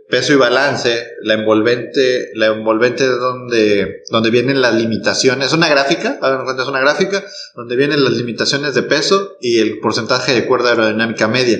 peso 0.09 0.33
y 0.33 0.37
balance, 0.37 1.07
la 1.23 1.35
envolvente, 1.35 2.31
la 2.35 2.47
envolvente 2.47 3.05
es 3.05 3.19
donde, 3.19 4.03
donde 4.11 4.31
vienen 4.31 4.61
las 4.61 4.75
limitaciones, 4.75 5.49
es 5.49 5.53
una 5.53 5.69
gráfica, 5.69 6.19
hagan 6.21 6.45
cuenta, 6.45 6.63
es 6.63 6.69
una 6.69 6.81
gráfica, 6.81 7.25
donde 7.55 7.77
vienen 7.77 8.03
las 8.03 8.15
limitaciones 8.15 8.75
de 8.75 8.83
peso 8.83 9.37
y 9.41 9.59
el 9.59 9.79
porcentaje 9.79 10.35
de 10.35 10.47
cuerda 10.47 10.71
aerodinámica 10.71 11.29
media. 11.29 11.59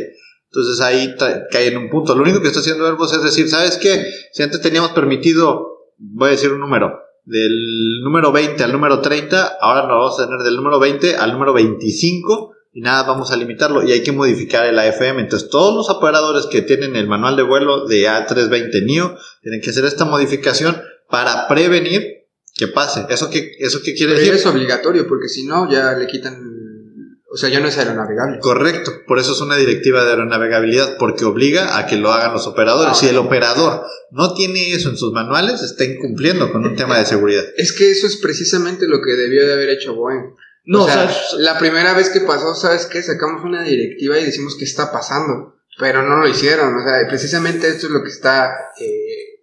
Entonces 0.53 0.81
ahí 0.81 1.15
cae 1.53 1.69
en 1.69 1.77
un 1.77 1.91
punto. 1.91 2.17
Lo 2.17 2.23
único 2.23 2.41
que 2.41 2.49
está 2.49 2.59
haciendo 2.59 2.87
Airbus 2.87 3.13
es 3.13 3.23
decir, 3.23 3.49
¿sabes 3.49 3.77
qué? 3.77 4.13
Si 4.33 4.43
antes 4.43 4.61
teníamos 4.61 4.91
permitido, 4.91 5.93
voy 5.99 6.29
a 6.29 6.33
decir 6.33 6.51
un 6.53 6.59
número, 6.59 6.99
del 7.25 8.03
número 8.03 8.33
20 8.33 8.65
al 8.65 8.73
número 8.73 9.01
30, 9.01 9.59
ahora 9.61 9.87
lo 9.87 9.99
vamos 9.99 10.19
a 10.19 10.27
tener 10.27 10.41
del 10.41 10.57
número 10.57 10.81
20 10.81 11.17
al 11.17 11.33
número 11.33 11.53
25 11.53 12.55
y 12.73 12.83
nada, 12.83 13.03
vamos 13.03 13.33
a 13.33 13.37
limitarlo 13.37 13.83
y 13.83 13.93
hay 13.93 14.03
que 14.03 14.13
modificar 14.13 14.65
el 14.67 14.79
AFM. 14.79 15.21
Entonces, 15.21 15.51
todos 15.51 15.75
los 15.75 15.91
operadores 15.95 16.47
que 16.47 16.63
tienen 16.63 16.95
el 16.95 17.09
manual 17.09 17.37
de 17.37 17.43
vuelo 17.43 17.87
de 17.87 18.09
A320 18.09 18.85
NIO 18.85 19.17
tienen 19.43 19.61
que 19.61 19.71
hacer 19.71 19.85
esta 19.85 20.05
modificación 20.05 20.81
para 21.09 21.49
prevenir 21.49 22.29
que 22.55 22.69
pase. 22.69 23.07
¿Eso 23.09 23.31
qué, 23.31 23.53
eso 23.59 23.81
qué 23.85 23.95
quiere 23.95 24.13
Pero 24.13 24.25
decir? 24.25 24.35
es 24.35 24.47
obligatorio, 24.47 25.09
porque 25.09 25.29
si 25.29 25.47
no, 25.47 25.71
ya 25.71 25.95
le 25.95 26.07
quitan. 26.07 26.39
O 27.33 27.37
sea, 27.37 27.49
ya 27.49 27.61
no 27.61 27.69
es 27.69 27.79
aeronavegable. 27.79 28.41
Correcto, 28.41 28.91
por 29.07 29.21
eso 29.21 29.33
es 29.33 29.41
una 29.41 29.57
directiva 29.57 30.05
de 30.05 30.11
aeronavegabilidad, 30.11 30.97
porque 30.99 31.25
obliga 31.25 31.79
a 31.79 31.87
que 31.87 31.97
lo 31.97 32.13
hagan 32.13 32.33
los 32.33 32.47
operadores. 32.49 32.93
Ah, 32.93 32.95
si 32.97 33.07
el 33.07 33.19
operador 33.19 33.83
no 34.11 34.35
tiene 34.35 34.73
eso 34.73 34.91
en 34.91 34.97
sus 34.97 35.13
manuales, 35.13 35.63
está 35.63 35.85
incumpliendo 35.85 36.51
con 36.51 36.67
un 36.67 36.75
tema 36.75 36.99
de 36.99 37.07
seguridad. 37.07 37.45
Es 37.57 37.73
que 37.73 37.91
eso 37.91 38.09
es 38.09 38.17
precisamente 38.17 38.89
lo 38.89 39.01
que 39.01 39.13
debió 39.13 39.47
de 39.47 39.53
haber 39.53 39.71
hecho 39.71 39.95
Boeing. 39.95 40.35
No, 40.71 40.85
o 40.85 40.87
sea, 40.87 41.05
o 41.05 41.09
sea, 41.09 41.39
la 41.41 41.59
primera 41.59 41.95
vez 41.95 42.11
que 42.11 42.21
pasó, 42.21 42.55
¿sabes 42.55 42.87
qué? 42.87 43.03
Sacamos 43.03 43.43
una 43.43 43.65
directiva 43.65 44.17
y 44.21 44.25
decimos 44.27 44.57
qué 44.57 44.65
está 44.65 44.93
pasando, 44.93 45.57
pero 45.81 46.03
no 46.03 46.19
lo 46.19 46.29
hicieron. 46.29 46.77
O 46.77 46.85
sea, 46.85 47.09
precisamente 47.09 47.67
esto 47.67 47.89
es 47.89 47.93
lo 47.93 48.05
que 48.05 48.11
está 48.11 48.53
eh, 48.81 49.43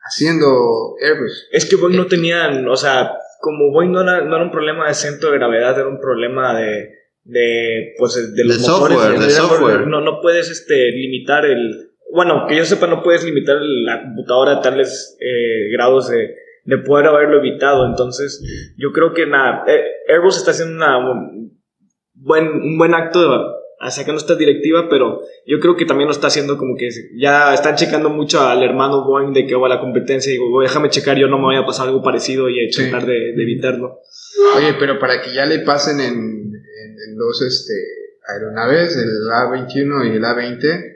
haciendo 0.00 0.96
Airbus. 1.02 1.48
Es 1.52 1.66
que 1.66 1.76
Boeing 1.76 1.98
no 1.98 2.06
tenían, 2.06 2.66
o 2.66 2.76
sea, 2.76 3.10
como 3.42 3.72
Boeing 3.72 3.92
no 3.92 4.00
era, 4.00 4.24
no 4.24 4.36
era 4.36 4.44
un 4.46 4.50
problema 4.50 4.88
de 4.88 4.94
centro 4.94 5.32
de 5.32 5.36
gravedad, 5.36 5.78
era 5.78 5.88
un 5.88 6.00
problema 6.00 6.58
de, 6.58 6.94
de 7.24 7.92
pues, 7.98 8.14
de 8.34 8.44
los 8.44 8.62
De 8.62 8.66
motores. 8.66 8.98
software, 8.98 9.20
de 9.20 9.30
software. 9.30 9.86
No, 9.86 10.00
no 10.00 10.22
puedes 10.22 10.48
este, 10.48 10.92
limitar 10.92 11.44
el... 11.44 11.90
Bueno, 12.10 12.46
que 12.48 12.56
yo 12.56 12.64
sepa, 12.64 12.86
no 12.86 13.02
puedes 13.02 13.22
limitar 13.22 13.58
la 13.60 14.00
computadora 14.00 14.52
a 14.52 14.62
tales 14.62 15.14
eh, 15.20 15.70
grados 15.72 16.08
de, 16.08 16.30
de 16.64 16.78
poder 16.78 17.06
haberlo 17.06 17.38
evitado. 17.38 17.86
Entonces, 17.86 18.42
yo 18.76 18.92
creo 18.92 19.12
que 19.14 19.26
nada, 19.26 19.64
eh, 19.66 19.82
Airbus 20.12 20.36
está 20.38 20.50
haciendo 20.52 20.76
una, 20.76 20.98
un, 20.98 21.60
buen, 22.14 22.46
un 22.48 22.78
buen 22.78 22.94
acto 22.94 23.20
de, 23.20 23.90
sacando 23.90 24.18
esta 24.18 24.34
directiva, 24.34 24.88
pero 24.88 25.20
yo 25.46 25.60
creo 25.60 25.76
que 25.76 25.84
también 25.84 26.06
lo 26.08 26.12
está 26.12 26.28
haciendo 26.28 26.56
como 26.56 26.74
que 26.76 26.88
ya 27.18 27.52
están 27.52 27.74
checando 27.76 28.08
mucho 28.08 28.40
al 28.40 28.62
hermano 28.62 29.04
Boeing 29.04 29.32
de 29.34 29.46
que 29.46 29.54
va 29.56 29.68
la 29.68 29.80
competencia 29.80 30.30
y 30.30 30.34
digo, 30.34 30.48
"Güey, 30.50 30.66
déjame 30.68 30.88
checar, 30.88 31.18
yo 31.18 31.26
no 31.28 31.36
me 31.38 31.44
voy 31.44 31.56
a 31.56 31.66
pasar 31.66 31.88
algo 31.88 32.02
parecido 32.02 32.48
y 32.48 32.72
Sí. 32.72 32.82
tratar 32.90 33.06
de, 33.06 33.12
de 33.36 33.42
evitarlo. 33.42 34.00
Oye, 34.56 34.74
pero 34.78 34.98
para 34.98 35.20
que 35.20 35.34
ya 35.34 35.44
le 35.44 35.58
pasen 35.60 36.00
en, 36.00 36.14
en- 36.14 36.96
en 37.08 37.16
dos 37.18 37.42
este, 37.42 37.74
aeronaves, 38.26 38.96
el 38.96 39.10
A21 39.30 40.12
y 40.12 40.16
el 40.16 40.24
A20, 40.24 40.92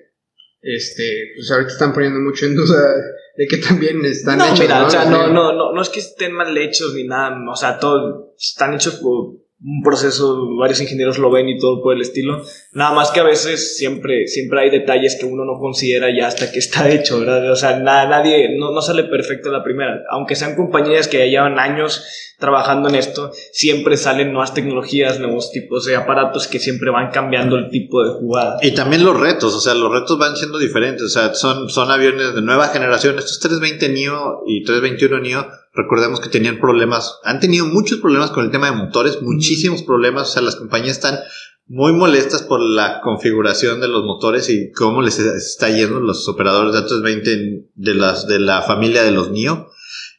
este, 0.63 1.33
pues 1.37 1.51
ahorita 1.53 1.71
están 1.73 1.93
poniendo 1.93 2.21
mucho 2.21 2.47
en 2.47 2.57
duda 2.57 2.95
de 3.39 3.47
que 3.47 3.59
también 3.59 4.05
están 4.05 4.37
no, 4.37 4.47
hechos. 4.47 4.59
mira, 4.59 4.85
o 4.85 4.91
sea, 4.91 5.05
no, 5.05 5.29
no, 5.29 5.53
no, 5.53 5.73
no 5.73 5.81
es 5.81 5.89
que 5.91 6.01
estén 6.01 6.33
mal 6.33 6.59
hechos 6.59 6.93
ni 6.95 7.05
nada, 7.05 7.39
o 7.49 7.55
sea, 7.55 7.79
todo 7.79 8.35
están 8.37 8.75
hechos 8.75 8.97
por 8.97 9.37
un 9.61 9.83
proceso, 9.83 10.55
varios 10.57 10.81
ingenieros 10.81 11.19
lo 11.19 11.31
ven 11.33 11.49
y 11.49 11.59
todo 11.59 11.83
por 11.83 11.95
el 11.97 12.03
estilo. 12.03 12.43
Nada 12.73 12.93
más 12.95 13.11
que 13.11 13.19
a 13.21 13.25
veces 13.25 13.77
siempre, 13.77 14.29
siempre 14.29 14.61
hay 14.61 14.71
detalles 14.71 15.17
que 15.19 15.27
uno 15.27 15.45
no 15.45 15.59
considera 15.59 16.09
ya 16.17 16.29
hasta 16.29 16.53
que 16.53 16.61
está 16.61 16.89
hecho, 16.93 17.19
¿verdad? 17.21 17.51
O 17.51 17.57
sea, 17.57 17.79
na- 17.81 18.07
nadie, 18.09 18.57
no, 18.57 18.71
no 18.73 18.81
sale 18.83 19.05
perfecto 19.05 19.51
la 19.51 19.65
primera. 19.65 20.03
Aunque 20.11 20.37
sean 20.37 20.55
compañías 20.55 21.09
que 21.09 21.19
ya 21.19 21.25
llevan 21.27 21.59
años 21.59 22.05
trabajando 22.39 22.89
en 22.89 22.95
esto, 22.95 23.33
siempre 23.53 23.97
salen 23.97 24.31
nuevas 24.33 24.55
tecnologías, 24.55 25.19
nuevos 25.19 25.51
tipos 25.51 25.85
de 25.87 25.97
aparatos 25.97 26.47
que 26.47 26.61
siempre 26.61 26.91
van 26.93 27.11
cambiando 27.11 27.57
el 27.57 27.69
tipo 27.69 28.05
de 28.05 28.11
jugada. 28.13 28.59
Y 28.63 28.71
también 28.77 29.05
los 29.05 29.19
retos, 29.19 29.53
o 29.57 29.61
sea, 29.61 29.75
los 29.75 29.91
retos 29.93 30.17
van 30.21 30.37
siendo 30.37 30.57
diferentes, 30.59 31.03
o 31.03 31.09
sea, 31.09 31.35
son, 31.35 31.69
son 31.69 31.91
aviones 31.91 32.37
de 32.37 32.43
nueva 32.43 32.69
generación. 32.69 33.19
Estos 33.19 33.41
320 33.41 33.89
NEO 33.89 34.45
y 34.47 34.63
321 34.63 35.21
NEO, 35.21 35.49
recordemos 35.79 36.21
que 36.21 36.29
tenían 36.29 36.59
problemas, 36.59 37.19
han 37.25 37.41
tenido 37.41 37.65
muchos 37.67 37.99
problemas 38.01 38.31
con 38.33 38.45
el 38.45 38.51
tema 38.51 38.71
de 38.71 38.77
motores, 38.77 39.23
muchísimos 39.23 39.83
problemas, 39.83 40.29
o 40.29 40.33
sea, 40.33 40.43
las 40.43 40.57
compañías 40.57 40.97
están 40.99 41.19
muy 41.67 41.93
molestas 41.93 42.43
por 42.43 42.61
la 42.61 43.01
configuración 43.03 43.81
de 43.81 43.89
los 43.89 44.03
motores 44.05 44.51
y 44.51 44.73
cómo 44.73 45.03
les 45.03 45.19
está 45.19 45.71
yendo 45.71 46.01
los 46.01 46.27
operadores 46.29 46.73
de 46.73 46.81
A320 46.81 47.71
de, 47.75 47.95
las, 47.95 48.27
de 48.27 48.41
la 48.41 48.63
familia 48.63 49.03
de 49.05 49.11
los 49.13 49.31
NEO. 49.31 49.69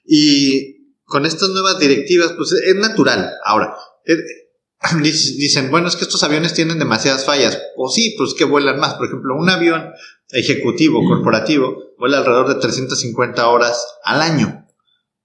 Y 0.05 0.95
con 1.05 1.25
estas 1.25 1.49
nuevas 1.49 1.79
directivas, 1.79 2.33
pues 2.37 2.51
es 2.53 2.75
natural. 2.75 3.31
Ahora, 3.43 3.75
dic- 5.01 5.35
dicen, 5.37 5.71
bueno, 5.71 5.87
es 5.87 5.95
que 5.95 6.03
estos 6.03 6.23
aviones 6.23 6.53
tienen 6.53 6.79
demasiadas 6.79 7.25
fallas. 7.25 7.59
O 7.75 7.89
sí, 7.89 8.15
pues 8.17 8.33
que 8.35 8.45
vuelan 8.45 8.79
más. 8.79 8.93
Por 8.93 9.07
ejemplo, 9.07 9.35
un 9.35 9.49
avión 9.49 9.89
ejecutivo, 10.29 11.03
corporativo, 11.03 11.75
vuela 11.97 12.19
alrededor 12.19 12.47
de 12.49 12.55
350 12.61 13.47
horas 13.49 13.85
al 14.03 14.21
año. 14.21 14.58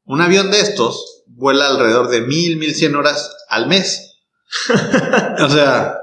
Un 0.04 0.20
avión 0.20 0.50
de 0.50 0.60
estos 0.60 1.24
vuela 1.26 1.68
alrededor 1.68 2.08
de 2.08 2.22
1000, 2.22 2.58
1100 2.58 2.96
horas 2.96 3.36
al 3.48 3.66
mes. 3.66 4.20
o 5.40 5.48
sea, 5.48 5.98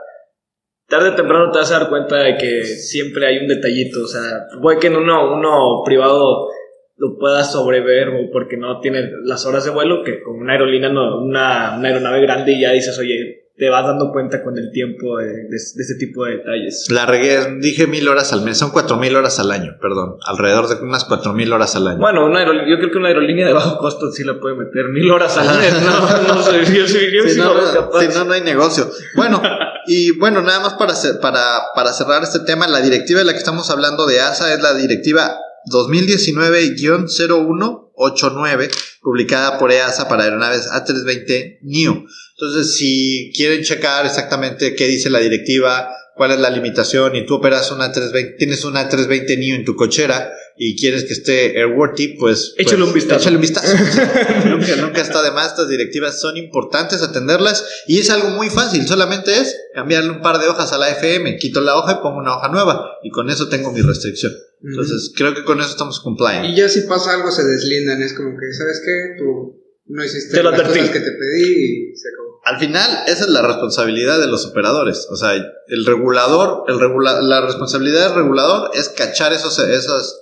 tarde 0.87 1.09
o 1.09 1.15
temprano 1.15 1.51
te 1.51 1.59
vas 1.59 1.71
a 1.71 1.79
dar 1.79 1.89
cuenta 1.89 2.17
de 2.17 2.37
que 2.37 2.63
siempre 2.63 3.27
hay 3.27 3.37
un 3.37 3.47
detallito. 3.47 4.03
O 4.03 4.07
sea, 4.07 4.45
puede 4.61 4.79
que 4.79 4.87
en 4.87 4.97
uno, 4.97 5.33
uno 5.33 5.83
privado 5.85 6.49
lo 6.97 7.17
pueda 7.17 7.43
sobrever 7.43 8.09
o 8.09 8.31
porque 8.31 8.57
no 8.57 8.79
tiene 8.79 9.09
las 9.23 9.45
horas 9.45 9.65
de 9.65 9.71
vuelo, 9.71 10.03
que 10.03 10.21
con 10.21 10.35
una 10.35 10.53
aerolínea, 10.53 10.89
no, 10.89 11.19
una, 11.19 11.77
una 11.77 11.87
aeronave 11.87 12.21
grande 12.21 12.53
y 12.53 12.61
ya 12.61 12.71
dices, 12.71 12.97
oye, 12.99 13.40
te 13.57 13.69
vas 13.69 13.85
dando 13.85 14.11
cuenta 14.11 14.41
con 14.43 14.57
el 14.57 14.71
tiempo 14.71 15.17
de, 15.17 15.27
de, 15.27 15.33
de 15.49 15.55
ese 15.83 15.95
tipo 15.99 16.25
de 16.25 16.37
detalles. 16.37 16.87
la 16.89 17.05
regué, 17.05 17.57
dije 17.59 17.85
1000 17.85 18.07
horas 18.07 18.33
al 18.33 18.41
mes, 18.41 18.57
son 18.57 18.71
4000 18.71 19.15
horas 19.15 19.39
al 19.39 19.51
año, 19.51 19.73
perdón, 19.79 20.15
alrededor 20.25 20.67
de 20.67 20.83
unas 20.83 21.03
4000 21.05 21.53
horas 21.53 21.75
al 21.75 21.87
año. 21.87 21.99
Bueno, 21.99 22.25
una 22.25 22.43
yo 22.45 22.77
creo 22.79 22.89
que 22.91 22.97
una 22.97 23.09
aerolínea 23.09 23.45
de 23.45 23.53
bajo 23.53 23.77
costo 23.77 24.11
sí 24.11 24.23
la 24.23 24.39
puede 24.39 24.55
meter 24.55 24.85
mil 24.89 25.11
horas 25.11 25.37
al 25.37 25.59
mes. 25.59 25.73
No, 25.83 26.23
no 26.35 26.41
sé, 26.43 26.59
yo, 26.73 26.87
sí- 26.87 27.11
yo 27.13 27.23
Si 27.23 27.31
sí 27.31 27.37
no, 27.39 27.53
no, 27.53 27.71
capaz. 27.73 27.99
si 28.01 28.07
no, 28.17 28.23
no 28.25 28.33
hay 28.33 28.41
negocio. 28.41 28.89
Bueno, 29.15 29.41
y 29.85 30.11
bueno, 30.17 30.41
nada 30.41 30.59
más 30.61 30.73
para, 30.75 30.93
para, 31.21 31.59
para 31.75 31.93
cerrar 31.93 32.23
este 32.23 32.39
tema, 32.39 32.67
la 32.67 32.81
directiva 32.81 33.19
de 33.19 33.25
la 33.25 33.33
que 33.33 33.39
estamos 33.39 33.69
hablando 33.69 34.07
de 34.07 34.21
ASA 34.21 34.51
es 34.53 34.61
la 34.61 34.73
directiva 34.73 35.37
2019-0189, 35.71 38.69
publicada 39.01 39.59
por 39.59 39.71
EASA 39.71 40.07
para 40.07 40.23
aeronaves 40.23 40.67
A320 40.71 41.59
NEO. 41.61 42.03
Entonces, 42.41 42.75
si 42.75 43.31
quieren 43.35 43.61
checar 43.61 44.03
exactamente 44.03 44.73
qué 44.73 44.87
dice 44.87 45.11
la 45.11 45.19
directiva, 45.19 45.89
cuál 46.15 46.31
es 46.31 46.39
la 46.39 46.49
limitación, 46.49 47.15
y 47.15 47.23
tú 47.25 47.35
operas 47.35 47.71
una 47.71 47.91
320, 47.91 48.35
tienes 48.37 48.65
una 48.65 48.89
320 48.89 49.37
NEO 49.37 49.55
en 49.57 49.63
tu 49.63 49.75
cochera 49.75 50.31
y 50.57 50.75
quieres 50.75 51.03
que 51.03 51.13
esté 51.13 51.59
airworthy, 51.59 52.17
pues, 52.17 52.55
Échale 52.57 52.77
pues, 52.77 52.87
un 52.87 52.93
vistazo. 52.95 53.19
échale 53.21 53.35
un 53.35 53.41
vistazo. 53.41 53.77
nunca, 54.49 54.75
nunca 54.77 55.01
está 55.01 55.21
de 55.21 55.29
más, 55.31 55.51
estas 55.51 55.69
directivas 55.69 56.19
son 56.19 56.35
importantes 56.35 57.03
atenderlas 57.03 57.63
y 57.87 57.99
es 57.99 58.09
algo 58.09 58.29
muy 58.29 58.49
fácil, 58.49 58.87
solamente 58.87 59.37
es 59.37 59.55
cambiarle 59.75 60.09
un 60.09 60.21
par 60.21 60.39
de 60.39 60.47
hojas 60.47 60.73
a 60.73 60.79
la 60.79 60.89
FM, 60.89 61.37
quito 61.37 61.61
la 61.61 61.75
hoja 61.77 61.99
y 61.99 62.03
pongo 62.03 62.17
una 62.17 62.37
hoja 62.37 62.49
nueva 62.49 62.97
y 63.03 63.11
con 63.11 63.29
eso 63.29 63.49
tengo 63.49 63.71
mi 63.71 63.81
restricción. 63.81 64.33
Entonces, 64.63 65.11
creo 65.15 65.35
que 65.35 65.43
con 65.43 65.59
eso 65.59 65.69
estamos 65.69 65.99
compliant. 65.99 66.45
Y 66.45 66.55
ya 66.55 66.67
si 66.69 66.81
pasa 66.81 67.13
algo 67.13 67.31
se 67.31 67.43
deslindan, 67.43 68.01
es 68.01 68.13
como 68.13 68.31
que, 68.31 68.51
¿sabes 68.57 68.81
qué? 68.83 69.15
Tú 69.19 69.61
no 69.87 70.03
hiciste 70.03 70.37
Te 70.37 70.43
lo 70.43 70.51
las 70.51 70.59
advertí. 70.59 70.79
cosas 70.79 70.93
que 70.93 70.99
te 70.99 71.11
pedí 71.11 71.91
y 71.91 71.95
se 71.95 72.09
acabó. 72.09 72.30
Al 72.43 72.57
final, 72.59 72.89
esa 73.07 73.23
es 73.25 73.29
la 73.29 73.41
responsabilidad 73.43 74.19
de 74.19 74.27
los 74.27 74.45
operadores. 74.47 75.07
O 75.11 75.15
sea, 75.15 75.33
el 75.33 75.85
regulador, 75.85 76.63
el 76.67 76.79
regula- 76.79 77.21
la 77.21 77.41
responsabilidad 77.45 78.07
del 78.09 78.15
regulador 78.23 78.71
es 78.73 78.89
cachar 78.89 79.31
esos, 79.31 79.59
esas, 79.59 80.19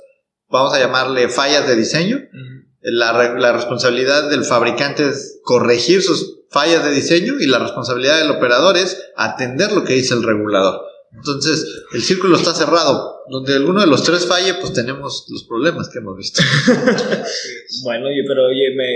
vamos 0.50 0.74
a 0.74 0.80
llamarle 0.80 1.30
fallas 1.30 1.68
de 1.68 1.76
diseño. 1.76 2.20
La, 2.82 3.14
re- 3.14 3.40
la 3.40 3.52
responsabilidad 3.54 4.30
del 4.30 4.44
fabricante 4.46 5.08
es 5.10 5.40
corregir 5.44 6.02
sus 6.02 6.40
fallas 6.50 6.84
de 6.84 6.92
diseño 6.92 7.36
y 7.40 7.46
la 7.48 7.60
responsabilidad 7.60 8.20
del 8.22 8.32
operador 8.32 8.76
es 8.78 9.02
atender 9.16 9.72
lo 9.72 9.84
que 9.84 9.94
dice 9.94 10.14
el 10.14 10.24
regulador. 10.24 10.82
Entonces, 11.14 11.66
el 11.94 12.02
círculo 12.04 12.36
está 12.38 12.54
cerrado. 12.54 13.16
Donde 13.30 13.54
alguno 13.54 13.82
de 13.82 13.88
los 13.88 14.04
tres 14.04 14.26
falle, 14.26 14.56
pues 14.56 14.74
tenemos 14.74 15.26
los 15.30 15.44
problemas 15.44 15.90
que 15.90 16.00
hemos 16.00 16.18
visto. 16.18 16.42
Bueno, 17.84 18.08
oye, 18.08 18.24
pero 18.28 18.46
oye, 18.48 18.76
me, 18.76 18.88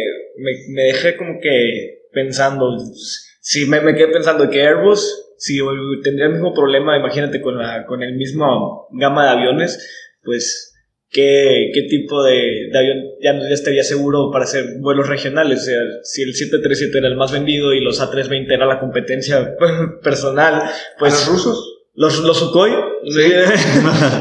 me, 0.44 0.52
me 0.74 0.82
dejé 0.94 1.16
como 1.18 1.40
que 1.42 2.03
pensando, 2.14 2.78
si 3.42 3.66
me, 3.66 3.82
quedé 3.96 4.08
pensando 4.08 4.50
que 4.50 4.62
Airbus, 4.62 5.36
si 5.38 5.60
tendría 6.04 6.28
el 6.28 6.34
mismo 6.34 6.54
problema, 6.54 6.98
imagínate 6.98 7.42
con, 7.42 7.58
la, 7.58 7.86
con 7.86 8.04
el 8.04 8.16
mismo 8.16 8.88
gama 8.92 9.26
de 9.26 9.30
aviones, 9.32 10.16
pues, 10.24 10.74
¿qué, 11.10 11.72
qué 11.74 11.84
tipo 11.84 12.24
de, 12.24 12.70
avión 12.74 13.04
ya, 13.22 13.34
ya 13.34 13.54
estaría 13.54 13.84
seguro 13.84 14.30
para 14.32 14.46
hacer 14.46 14.80
vuelos 14.80 15.10
regionales? 15.10 15.62
O 15.62 15.66
sea, 15.66 15.80
si 16.04 16.22
el 16.22 16.34
737 16.34 16.98
era 16.98 17.08
el 17.08 17.18
más 17.18 17.32
vendido 17.32 17.74
y 17.74 17.82
los 17.82 18.02
A320 18.02 18.54
era 18.54 18.66
la 18.66 18.80
competencia 18.80 19.56
personal, 20.04 20.56
¿A 20.56 20.72
pues... 20.98 21.14
los 21.14 21.28
rusos? 21.28 21.73
Los, 21.96 22.20
los 22.24 22.38
Sukhoi. 22.40 22.72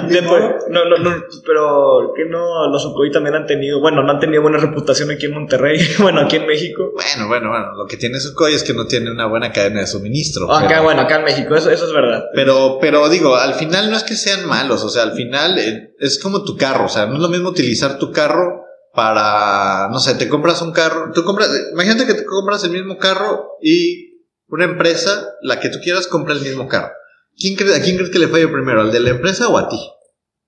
Después, 0.08 0.42
no, 0.70 0.84
no, 0.84 0.98
no, 0.98 1.24
pero 1.46 2.12
que 2.14 2.24
no, 2.26 2.68
los 2.70 2.82
Sukhoi 2.82 3.10
también 3.10 3.34
han 3.34 3.46
tenido, 3.46 3.80
bueno, 3.80 4.02
no 4.02 4.12
han 4.12 4.18
tenido 4.18 4.42
buena 4.42 4.58
reputación 4.58 5.10
aquí 5.10 5.26
en 5.26 5.32
Monterrey, 5.34 5.78
bueno, 6.00 6.20
aquí 6.20 6.36
en 6.36 6.46
México. 6.46 6.92
Bueno, 6.92 7.28
bueno, 7.28 7.48
bueno. 7.50 7.66
Lo 7.76 7.86
que 7.86 7.96
tiene 7.96 8.20
Sukhoi 8.20 8.54
es 8.54 8.62
que 8.62 8.74
no 8.74 8.86
tiene 8.86 9.10
una 9.10 9.26
buena 9.26 9.52
cadena 9.52 9.80
de 9.80 9.86
suministro. 9.86 10.52
Acá, 10.52 10.66
pero- 10.68 10.82
bueno, 10.82 11.00
acá 11.02 11.16
en 11.20 11.24
México, 11.24 11.54
eso, 11.54 11.70
eso 11.70 11.86
es 11.86 11.92
verdad. 11.92 12.24
Pero, 12.34 12.78
pero 12.80 13.08
digo, 13.08 13.36
al 13.36 13.54
final 13.54 13.90
no 13.90 13.96
es 13.96 14.04
que 14.04 14.16
sean 14.16 14.46
malos, 14.46 14.82
o 14.84 14.88
sea, 14.88 15.04
al 15.04 15.12
final 15.12 15.58
eh, 15.58 15.94
es 15.98 16.20
como 16.20 16.44
tu 16.44 16.56
carro, 16.56 16.86
o 16.86 16.88
sea, 16.90 17.06
no 17.06 17.14
es 17.14 17.20
lo 17.20 17.28
mismo 17.28 17.48
utilizar 17.50 17.98
tu 17.98 18.10
carro 18.12 18.64
para, 18.94 19.88
no 19.90 19.98
sé, 19.98 20.14
te 20.16 20.28
compras 20.28 20.60
un 20.60 20.72
carro, 20.72 21.10
tú 21.14 21.24
compras, 21.24 21.48
imagínate 21.72 22.06
que 22.06 22.14
te 22.14 22.24
compras 22.26 22.62
el 22.64 22.72
mismo 22.72 22.98
carro 22.98 23.52
y 23.62 24.12
una 24.48 24.64
empresa, 24.64 25.30
la 25.40 25.58
que 25.60 25.70
tú 25.70 25.78
quieras, 25.82 26.06
compra 26.06 26.34
el 26.34 26.42
mismo 26.42 26.68
carro. 26.68 26.92
¿Quién 27.38 27.56
cree, 27.56 27.74
¿A 27.74 27.82
quién 27.82 27.96
crees 27.96 28.10
que 28.10 28.18
le 28.18 28.28
falla 28.28 28.50
primero? 28.52 28.80
¿Al 28.82 28.92
de 28.92 29.00
la 29.00 29.10
empresa 29.10 29.48
o 29.48 29.58
a 29.58 29.68
ti? 29.68 29.78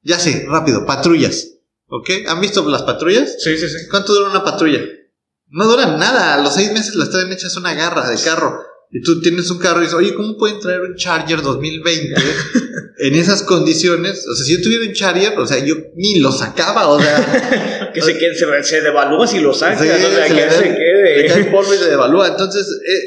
Ya 0.02 0.18
sé, 0.18 0.44
rápido, 0.48 0.84
patrullas. 0.86 1.48
¿Ok? 1.88 2.10
¿Han 2.28 2.40
visto 2.40 2.68
las 2.68 2.82
patrullas? 2.82 3.36
Sí, 3.42 3.56
sí, 3.56 3.68
sí. 3.68 3.88
¿Cuánto 3.90 4.14
dura 4.14 4.30
una 4.30 4.44
patrulla? 4.44 4.80
No 5.48 5.66
duran 5.66 5.98
nada. 5.98 6.34
A 6.34 6.42
los 6.42 6.54
seis 6.54 6.72
meses 6.72 6.94
las 6.94 7.10
traen 7.10 7.32
hechas 7.32 7.56
una 7.56 7.74
garra 7.74 8.08
de 8.10 8.16
carro. 8.22 8.60
Y 8.90 9.02
tú 9.02 9.20
tienes 9.20 9.50
un 9.50 9.58
carro 9.58 9.78
y 9.80 9.82
dices, 9.84 9.94
oye, 9.94 10.14
¿cómo 10.14 10.36
pueden 10.38 10.60
traer 10.60 10.80
un 10.82 10.94
Charger 10.96 11.42
2020 11.42 12.14
en 12.98 13.14
esas 13.16 13.42
condiciones? 13.42 14.24
O 14.28 14.34
sea, 14.34 14.44
si 14.44 14.56
yo 14.56 14.62
tuviera 14.62 14.84
un 14.84 14.92
Charger, 14.92 15.38
o 15.38 15.46
sea, 15.46 15.58
yo 15.64 15.74
ni 15.96 16.18
lo 16.20 16.30
sacaba, 16.32 16.88
o 16.88 17.00
sea. 17.00 17.70
Que 17.94 18.02
se, 18.02 18.18
quede, 18.18 18.34
se, 18.34 18.44
se 18.64 18.80
devalúa 18.80 19.24
si 19.24 19.38
lo 19.38 19.54
sacas, 19.54 19.80
Sí, 19.80 19.88
o 19.88 19.92
sea, 20.10 20.26
se 20.26 20.34
que 20.34 20.40
se 20.40 20.46
da- 20.46 20.60
le 20.60 21.26
cae 21.28 21.42
quede. 21.42 21.44
polvo 21.52 21.72
y 21.72 21.76
se 21.76 21.88
devalúa. 21.90 22.26
Entonces, 22.26 22.66
eh, 22.66 23.00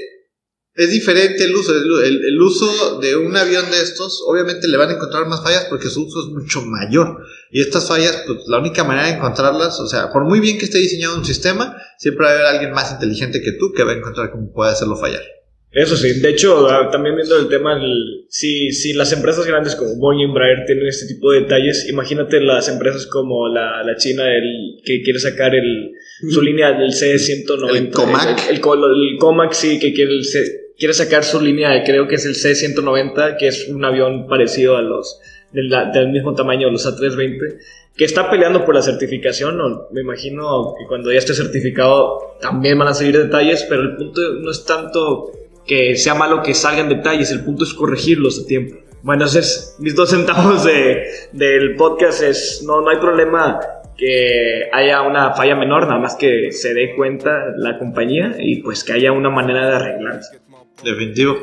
es 0.77 0.91
diferente 0.91 1.43
el 1.43 1.55
uso. 1.55 1.73
El, 1.75 2.05
el- 2.05 2.25
el 2.25 2.41
uso 2.41 2.99
de 2.99 3.15
un 3.17 3.35
avión 3.35 3.69
de 3.71 3.77
estos, 3.81 4.23
obviamente 4.27 4.67
le 4.67 4.77
van 4.77 4.89
a 4.89 4.93
encontrar 4.93 5.27
más 5.27 5.43
fallas 5.43 5.65
porque 5.69 5.89
su 5.89 6.05
uso 6.05 6.19
es 6.21 6.33
mucho 6.33 6.61
mayor. 6.61 7.17
Y 7.51 7.61
estas 7.61 7.87
fallas, 7.87 8.23
pues 8.25 8.39
la 8.47 8.59
única 8.59 8.83
manera 8.83 9.07
de 9.07 9.13
encontrarlas, 9.15 9.79
o 9.79 9.87
sea, 9.87 10.11
por 10.11 10.23
muy 10.25 10.39
bien 10.39 10.57
que 10.57 10.65
esté 10.65 10.77
diseñado 10.77 11.17
un 11.17 11.25
sistema, 11.25 11.75
siempre 11.97 12.25
va 12.25 12.31
a 12.31 12.33
haber 12.35 12.45
alguien 12.45 12.71
más 12.71 12.91
inteligente 12.93 13.41
que 13.41 13.53
tú 13.53 13.73
que 13.73 13.83
va 13.83 13.91
a 13.93 13.95
encontrar 13.97 14.31
cómo 14.31 14.51
puede 14.53 14.71
hacerlo 14.71 14.95
fallar. 14.95 15.21
Eso 15.69 15.97
sí, 15.97 16.21
de 16.21 16.29
hecho, 16.29 16.67
ah, 16.69 16.89
también 16.91 17.15
viendo 17.15 17.37
el 17.37 17.49
tema, 17.49 17.73
el- 17.73 18.25
si, 18.29 18.71
si 18.71 18.93
las 18.93 19.11
empresas 19.11 19.45
grandes 19.45 19.75
como 19.75 19.95
Boeing 19.97 20.21
y 20.21 20.23
Embraer 20.23 20.65
tienen 20.65 20.87
este 20.87 21.07
tipo 21.13 21.31
de 21.31 21.41
detalles, 21.41 21.87
imagínate 21.89 22.39
las 22.41 22.67
empresas 22.69 23.05
como 23.07 23.47
la, 23.49 23.83
la 23.83 23.95
China 23.97 24.23
el, 24.35 24.81
que 24.83 25.01
quiere 25.03 25.19
sacar 25.19 25.53
el, 25.55 25.91
su 26.31 26.41
línea 26.41 26.71
del 26.71 26.93
C-190. 26.93 27.75
El 27.77 27.89
Comac. 27.91 28.49
El, 28.49 28.55
el 28.55 29.17
Comac, 29.19 29.51
sí, 29.53 29.77
que 29.79 29.93
quiere, 29.93 30.11
el 30.13 30.23
C- 30.25 30.66
quiere 30.77 30.93
sacar 30.93 31.23
su 31.23 31.41
línea, 31.41 31.83
creo 31.83 32.07
que 32.07 32.15
es 32.15 32.25
el 32.25 32.35
C-190, 32.35 33.37
que 33.37 33.47
es 33.47 33.67
un 33.67 33.83
avión 33.83 34.27
parecido 34.27 34.77
a 34.77 34.81
los 34.81 35.19
del, 35.51 35.69
del 35.93 36.09
mismo 36.09 36.35
tamaño, 36.35 36.69
los 36.69 36.85
A320, 36.85 37.57
que 37.95 38.05
está 38.05 38.29
peleando 38.29 38.63
por 38.63 38.75
la 38.75 38.81
certificación. 38.81 39.57
me 39.91 40.01
imagino 40.01 40.75
que 40.77 40.85
cuando 40.87 41.11
ya 41.11 41.17
esté 41.17 41.33
certificado 41.33 42.37
también 42.39 42.77
van 42.77 42.89
a 42.89 42.93
salir 42.93 43.17
detalles, 43.17 43.65
pero 43.67 43.81
el 43.81 43.95
punto 43.95 44.21
no 44.39 44.51
es 44.51 44.65
tanto 44.65 45.31
que 45.65 45.95
sea 45.95 46.13
malo 46.13 46.43
que 46.43 46.53
salgan 46.53 46.89
detalles, 46.89 47.31
el 47.31 47.43
punto 47.43 47.63
es 47.63 47.73
corregirlos 47.73 48.43
a 48.43 48.47
tiempo. 48.47 48.75
Bueno, 49.01 49.23
entonces 49.23 49.75
mis 49.79 49.95
dos 49.95 50.11
centavos 50.11 50.63
de, 50.63 51.03
del 51.31 51.75
podcast 51.75 52.21
es, 52.21 52.63
no, 52.65 52.81
no 52.81 52.89
hay 52.89 52.97
problema 52.97 53.59
que 53.97 54.69
haya 54.71 55.01
una 55.01 55.33
falla 55.33 55.55
menor, 55.55 55.87
nada 55.87 55.99
más 55.99 56.15
que 56.15 56.51
se 56.51 56.73
dé 56.73 56.95
cuenta 56.95 57.53
la 57.55 57.79
compañía 57.79 58.35
y 58.37 58.61
pues 58.61 58.83
que 58.83 58.93
haya 58.93 59.11
una 59.11 59.29
manera 59.29 59.69
de 59.69 59.75
arreglarse. 59.75 60.39
Definitivo. 60.83 61.35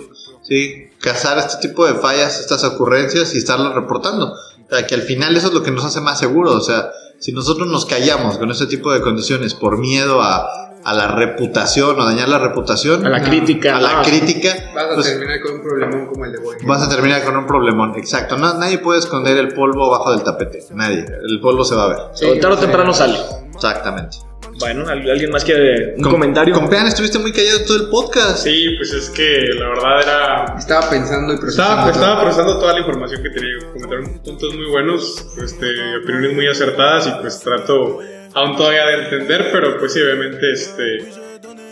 Sí, 0.43 0.91
cazar 1.01 1.39
este 1.39 1.69
tipo 1.69 1.87
de 1.87 1.95
fallas, 1.95 2.39
estas 2.41 2.65
ocurrencias 2.65 3.35
y 3.35 3.39
estarlas 3.39 3.75
reportando. 3.75 4.33
O 4.33 4.69
sea, 4.75 4.87
que 4.87 4.95
al 4.95 5.03
final 5.03 5.37
eso 5.37 5.49
es 5.49 5.55
lo 5.55 5.63
que 5.63 5.71
nos 5.71 5.85
hace 5.85 6.01
más 6.01 6.19
seguros. 6.19 6.55
O 6.55 6.61
sea, 6.61 6.91
si 7.19 7.33
nosotros 7.33 7.67
nos 7.69 7.87
callamos 7.87 8.39
con 8.39 8.51
este 8.51 8.67
tipo 8.67 8.93
de 8.93 9.01
condiciones 9.01 9.55
por 9.55 9.79
miedo 9.79 10.21
a, 10.23 10.47
a 10.85 10.93
la 10.95 11.09
reputación 11.09 11.99
o 11.99 12.05
dañar 12.05 12.29
la 12.29 12.39
reputación, 12.39 13.07
A 13.07 13.09
la 13.11 13.23
crítica. 13.23 13.77
a 13.77 13.81
la 13.81 13.93
¿no? 13.97 14.03
crítica, 14.03 14.55
Vas 14.75 14.85
a 14.85 14.95
pues, 14.95 15.07
terminar 15.07 15.41
con 15.41 15.55
un 15.55 15.63
problemón 15.63 16.07
como 16.09 16.25
el 16.27 16.33
de 16.33 16.39
Boeing. 16.41 16.67
vas 16.67 16.83
a 16.83 16.89
terminar 16.89 17.25
con 17.25 17.37
un 17.37 17.47
problemón. 17.47 17.95
Exacto. 17.97 18.37
No, 18.37 18.55
nadie 18.55 18.79
puede 18.79 18.99
esconder 18.99 19.37
el 19.39 19.49
polvo 19.55 19.91
bajo 19.91 20.11
del 20.13 20.23
tapete. 20.23 20.63
Nadie. 20.75 21.07
El 21.27 21.41
polvo 21.41 21.65
se 21.65 21.75
va 21.75 21.85
a 21.85 21.89
ver. 21.89 21.99
Sí, 22.15 22.27
o 22.27 22.39
tarde 22.39 22.57
o 22.57 22.59
temprano 22.59 22.93
sale. 22.93 23.19
Exactamente. 23.55 24.19
Bueno, 24.59 24.87
¿al- 24.89 25.11
¿alguien 25.11 25.31
más 25.31 25.45
quiere 25.45 25.95
un 25.97 26.03
Com- 26.03 26.13
comentario? 26.13 26.55
Compeán, 26.55 26.87
estuviste 26.87 27.19
muy 27.19 27.33
callado 27.33 27.65
todo 27.67 27.77
el 27.85 27.89
podcast. 27.91 28.45
Sí, 28.45 28.75
pues 28.77 28.93
es 28.93 29.11
que 29.11 29.49
la 29.59 29.69
verdad 29.69 30.03
era. 30.03 30.55
Estaba 30.59 30.89
pensando 30.91 31.33
y 31.35 31.39
procesando. 31.39 31.73
Estaba, 31.73 31.93
todo. 31.93 32.01
estaba 32.03 32.21
procesando 32.23 32.59
toda 32.61 32.73
la 32.75 32.79
información 32.81 33.23
que 33.23 33.31
tenía. 33.31 33.55
Comentaron 33.73 34.19
puntos 34.21 34.55
muy 34.55 34.67
buenos, 34.71 35.27
este, 35.43 35.67
opiniones 36.03 36.35
muy 36.35 36.47
acertadas 36.47 37.07
y 37.09 37.11
pues 37.21 37.41
trato 37.41 37.99
aún 38.35 38.57
todavía 38.57 38.87
de 38.87 38.95
entender, 39.05 39.49
pero 39.53 39.79
pues 39.79 39.93
sí, 39.93 40.01
obviamente, 40.01 40.53
este, 40.53 40.99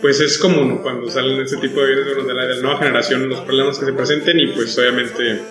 pues 0.01 0.19
es 0.19 0.37
común 0.37 0.79
cuando 0.81 1.09
salen 1.09 1.39
este 1.41 1.57
tipo 1.57 1.81
de 1.81 1.95
videos 1.95 2.27
de 2.27 2.33
la, 2.33 2.45
de 2.45 2.55
la 2.55 2.61
nueva 2.61 2.77
generación 2.79 3.27
los 3.29 3.39
problemas 3.41 3.79
que 3.79 3.85
se 3.85 3.93
presenten 3.93 4.39
y 4.39 4.47
pues 4.47 4.77
obviamente 4.77 5.41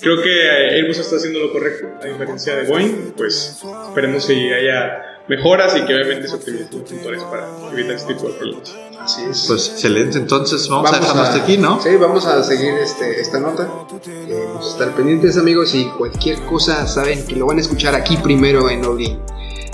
creo 0.00 0.20
que 0.22 0.50
Airbus 0.50 0.98
está 0.98 1.16
haciendo 1.16 1.40
lo 1.40 1.52
correcto 1.52 1.88
a 2.02 2.06
diferencia 2.06 2.56
de 2.56 2.64
Boeing, 2.64 3.12
pues 3.16 3.62
esperemos 3.88 4.26
que 4.26 4.54
haya 4.54 5.15
mejoras 5.28 5.76
y 5.76 5.84
que 5.84 5.94
obviamente 5.94 6.28
se 6.28 6.36
optimicen 6.36 6.68
los 6.72 6.92
motores 6.92 7.22
para 7.24 7.48
evitar 7.72 7.96
este 7.96 8.14
tipo 8.14 8.28
de 8.28 8.34
problemas. 8.34 8.74
Así 9.00 9.22
es. 9.30 9.44
Pues 9.46 9.68
excelente. 9.68 10.18
Entonces 10.18 10.68
vamos, 10.68 10.92
a 10.92 10.98
dejarlo 10.98 11.22
hasta 11.22 11.42
aquí, 11.42 11.58
¿no? 11.58 11.80
Sí, 11.80 11.90
vamos 11.96 12.26
a 12.26 12.42
seguir 12.42 12.74
este, 12.74 13.20
esta 13.20 13.40
nota. 13.40 13.68
Eh, 14.06 14.46
pues, 14.54 14.68
estar 14.68 14.94
pendientes, 14.94 15.36
amigos, 15.38 15.74
y 15.74 15.86
cualquier 15.96 16.40
cosa 16.42 16.86
saben 16.86 17.26
que 17.26 17.36
lo 17.36 17.46
van 17.46 17.58
a 17.58 17.60
escuchar 17.60 17.94
aquí 17.94 18.16
primero 18.16 18.68
en 18.70 18.84
Oli. 18.84 19.18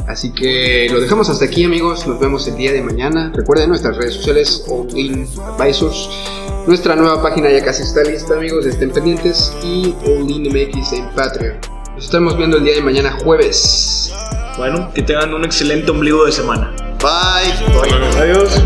Así 0.08 0.32
que 0.32 0.88
lo 0.90 1.00
dejamos 1.00 1.30
hasta 1.30 1.44
aquí, 1.44 1.64
amigos. 1.64 2.06
Nos 2.06 2.18
vemos 2.18 2.46
el 2.48 2.56
día 2.56 2.72
de 2.72 2.82
mañana. 2.82 3.32
Recuerden 3.34 3.68
nuestras 3.68 3.96
redes 3.96 4.14
sociales, 4.14 4.64
Odin 4.68 5.28
Advisors. 5.58 6.10
Nuestra 6.66 6.96
nueva 6.96 7.22
página 7.22 7.50
ya 7.50 7.64
casi 7.64 7.82
está 7.82 8.02
lista, 8.02 8.34
amigos. 8.34 8.66
Estén 8.66 8.90
pendientes. 8.90 9.52
Y 9.62 9.94
Odin 10.04 10.48
MX 10.48 10.92
en 10.94 11.08
Patreon. 11.10 11.56
Nos 11.94 12.04
estamos 12.04 12.36
viendo 12.36 12.56
el 12.56 12.64
día 12.64 12.74
de 12.74 12.82
mañana, 12.82 13.16
jueves. 13.22 14.12
Bueno, 14.56 14.92
que 14.94 15.02
tengan 15.02 15.32
un 15.34 15.44
excelente 15.44 15.90
ombligo 15.90 16.24
de 16.24 16.32
semana. 16.32 16.72
Bye. 17.00 17.52
Adiós. 18.18 18.60